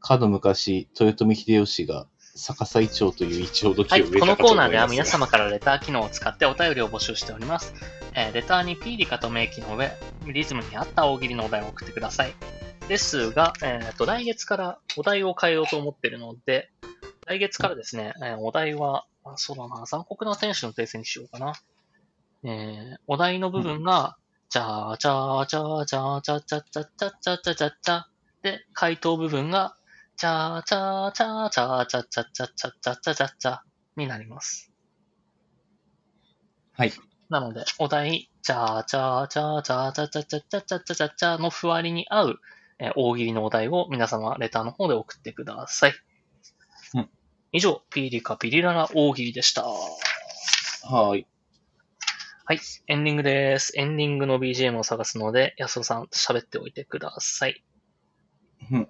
[0.00, 7.74] かの昔、豊臣秀吉が逆さイチョウというイチョウの木はい、を植えたこのコーナーでは皆様からレター機能を使ってお便りを募集しております。
[8.14, 9.90] えーレターにピーリカと名機の上、
[10.26, 12.34] リズムに合った大喜利のお題を送ってください。
[12.88, 16.70] ですが、えーと、来月からお題を変えようと思っているので、
[17.26, 21.54] 来月からですね、えーお題は、あそうだな、残酷な天使の訂正にしようかな。
[22.44, 24.16] えーお題の部分が、
[24.50, 28.02] じゃーじゃーじゃーじゃーじゃーじゃーじゃーじゃーじゃーじゃーじゃーじゃー
[28.42, 29.76] で、回答部分が、
[30.16, 34.72] じゃーじゃーじゃーじゃーじゃーじゃーじゃーじゃーじゃーじゃーじゃーじゃーになります。
[36.72, 36.92] はい。
[37.28, 42.40] なので、お題、じゃーじゃーじゃーじゃーじゃーじゃーじゃーじゃーじゃーじゃーじゃーじゃーのふわりに合う、
[42.80, 45.92] えー大喜利のお題を皆様、レターの方で送ってください。
[46.94, 47.08] うん
[47.52, 49.64] 以上、ピーリカピリララ大喜利でした。
[49.64, 51.26] はーい。
[52.50, 53.72] はい、エンディングです。
[53.76, 57.62] エンディングの BGM を探すので、安尾さん喋っておいてください。
[58.72, 58.88] うん。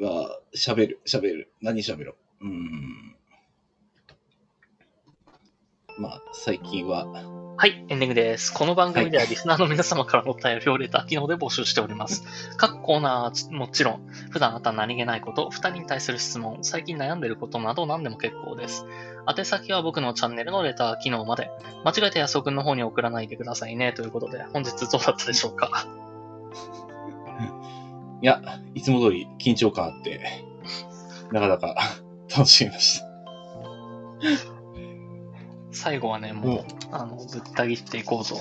[0.00, 1.50] うわあ喋る、喋る。
[1.62, 2.44] 何喋ろう？
[2.46, 3.16] うーん。
[5.96, 8.52] まあ、最近は、はい、エンディングです。
[8.52, 12.22] この番組ではリスナーの皆様からのお便りをレター機能で募集しております。
[12.58, 18.86] 各コーナーはもちろん、普段あった何気ないこと、二人に対する質問、最近悩んでることなど何でも結構です。
[19.36, 21.50] 宛先は僕のチャンネルのレター機能まで。
[21.84, 23.92] 間違えて安尾くんの方に送らないでくださいね。
[23.92, 25.86] ということで、本日どうだったでしょうか？
[28.22, 28.40] いや、
[28.74, 30.20] いつも通り緊張感あって、
[31.32, 31.74] なかなか
[32.30, 33.06] 楽しみました。
[35.72, 38.36] 最後はね、もう、うんあの、ぶった切っていこうと。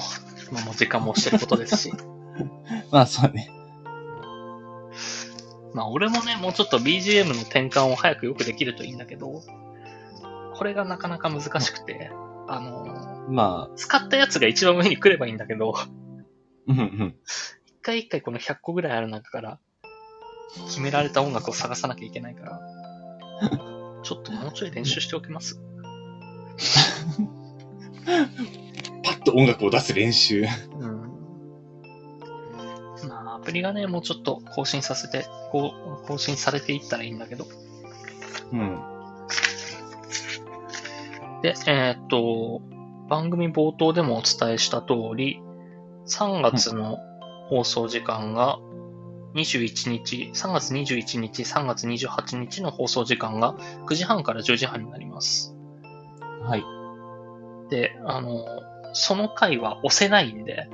[0.52, 1.94] まあもう時間もしてることですし。
[2.92, 3.50] まあ、そうだね。
[5.74, 9.42] まあ俺もね、もうちょっと BGM の転換を早くよくできるといいんだけど、
[10.56, 12.12] これがなかなか難しくて、
[12.48, 15.76] あの、まあ、使ったやつが一番上に来ればいいんだけど、
[16.68, 17.16] うんうん。
[17.66, 19.60] 一回一回この100個ぐらいある中から、
[20.68, 22.60] 決められた音楽を探さなきゃいけないから、
[24.04, 25.62] ちょっともうちょい練習しておきます。
[29.04, 30.46] パッと音楽を出す練習。
[30.80, 30.99] うん。
[33.50, 35.74] プリがね、もうちょっと更新させて、こ
[36.04, 37.48] う、更新されていったらいいんだけど。
[38.54, 38.80] うん。
[41.42, 42.62] で、えーっと、
[43.10, 45.42] 番組冒頭でもお伝えした通り、
[46.06, 47.00] 3月の
[47.50, 48.60] 放送時間が
[49.34, 53.56] 21日、3月21日、3月28日の放送時間が
[53.88, 55.56] 9時半から10時半になります。
[56.44, 56.64] はい。
[57.72, 58.46] で、あの、
[58.94, 60.70] その回は押せないんで、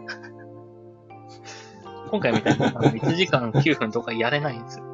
[2.16, 4.86] 今回みたいにあの1時間9分とかやれないんですよ。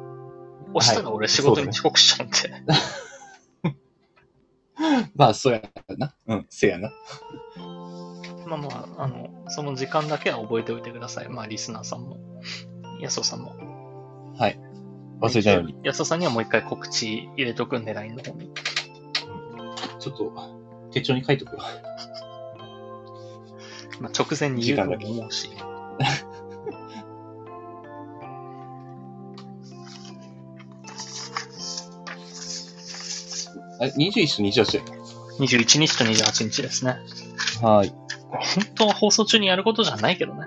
[0.74, 2.36] 押したら俺仕事に遅刻しちゃうんで。
[5.14, 5.62] まあ、そうや
[5.96, 6.16] な。
[6.26, 6.90] うん、せやな。
[8.46, 11.28] まあまあ、あの、その時間だけは覚えておいてください。
[11.28, 12.18] まあ、リスナーさんも、
[13.00, 13.54] 安尾さんも。
[14.36, 14.58] はい。
[15.20, 15.76] 忘れないように。
[15.84, 18.50] 安尾さんにはもう一回告知入れとくんで、LINE の方に。
[20.00, 20.32] ちょっと、
[20.90, 21.60] 手帳に書いとくよ。
[24.00, 25.50] まあ、直前に言うとも思うし。
[33.82, 35.04] あれ、21と28だよ。
[35.40, 36.98] 21日と28日ですね。
[37.60, 37.92] はい。
[38.30, 38.40] 本
[38.76, 40.46] 当は放送中にやることじゃないけどね。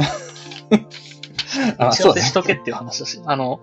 [1.78, 2.22] あ、打ち合わそうだね。
[2.22, 3.20] せしとけっていう話だし。
[3.26, 3.60] あの、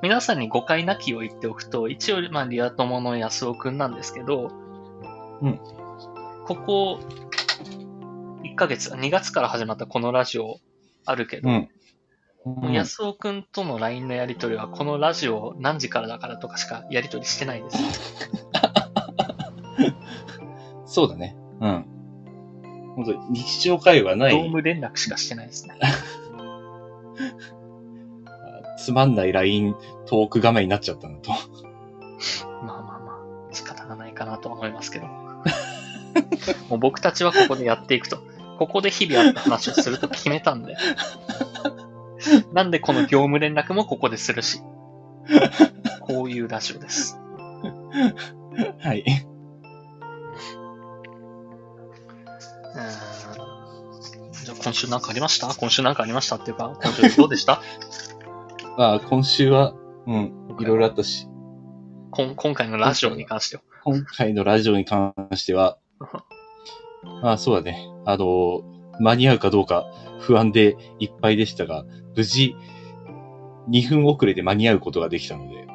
[0.00, 4.52] 皆さんに誤解なきを言っておくと、一応、まあ、リア友の安尾くんなんですけど、
[5.42, 5.58] うん。
[6.46, 7.00] ここ、
[8.44, 10.60] 1ヶ月、2月から始まったこのラジオ
[11.04, 11.68] あるけど、うん。
[12.44, 17.78] もううん安尾くんとの LINE のやりとりは、このラジオ何時からだからとかしかやりとりしてないです。
[20.86, 21.36] そうだね。
[21.60, 21.86] うん。
[22.96, 25.74] 本当に日常会話なドーい、ム連絡しかしてないですね。
[28.78, 29.74] つまんない LINE
[30.06, 31.30] トーク画面になっちゃったのと。
[31.30, 31.40] まあ
[32.62, 33.18] まあま
[33.50, 35.06] あ、仕方がないかなとは思いますけど。
[36.68, 38.18] もう僕たちはここでやっていくと。
[38.58, 40.76] ここで日々あった話をすると決めたんで。
[42.52, 44.60] なんでこの業務連絡もここでするし。
[46.00, 47.18] こういうラジオです。
[48.80, 49.04] はい。
[54.44, 55.48] じゃあ今週なんかありました？
[55.54, 57.62] 今週なんかありましたっていうか、今週どうでした？
[58.76, 59.74] ま あ、今週は、
[60.06, 61.26] うん、いろいろあったし、
[62.10, 63.62] こん今回のラジオに関しては。
[63.84, 65.78] 今回のラジオに関しては、
[67.22, 67.88] まあそうだね。
[68.04, 68.62] あの、
[69.00, 69.86] 間に合うかどうか
[70.20, 71.84] 不安でいっぱいでしたが、
[72.16, 72.56] 無事、
[73.68, 75.66] 2分遅れで間に合うことができたので、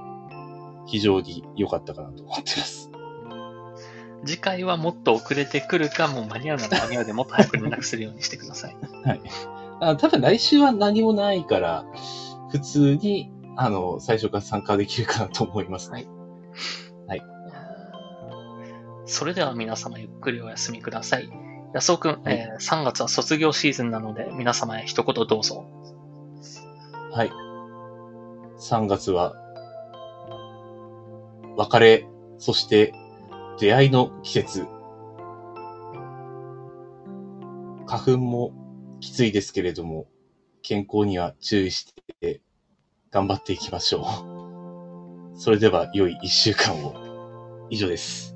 [0.88, 2.90] 非常に良かったかなと思ってます。
[4.26, 8.76] 次回はもっと遅れてくるか、もう間に合うなら間に合うでもっと早く連絡するようにしてください。
[9.06, 9.22] はい。
[9.82, 11.86] あ多分来週は何もないから、
[12.52, 15.92] 普通に、あの、最初から参加できるかなと思います。
[15.92, 16.08] はい
[19.10, 21.49] それでは皆様ゆっくりお休みください。
[21.74, 25.66] 安尾くん、はいえー3月は卒業シーズンなので、皆様へ一言どうぞ。
[27.12, 27.30] はい。
[28.60, 29.34] 3月は、
[31.58, 32.94] 別れ、そして
[33.60, 34.66] 出会いの季節。
[37.86, 38.54] 花粉も
[39.00, 40.08] きついですけれども、
[40.62, 42.42] 健康には注意して
[43.12, 44.02] 頑張っていきましょ
[45.36, 45.40] う。
[45.40, 47.10] それでは良い一週間を。
[47.70, 48.29] 以上です。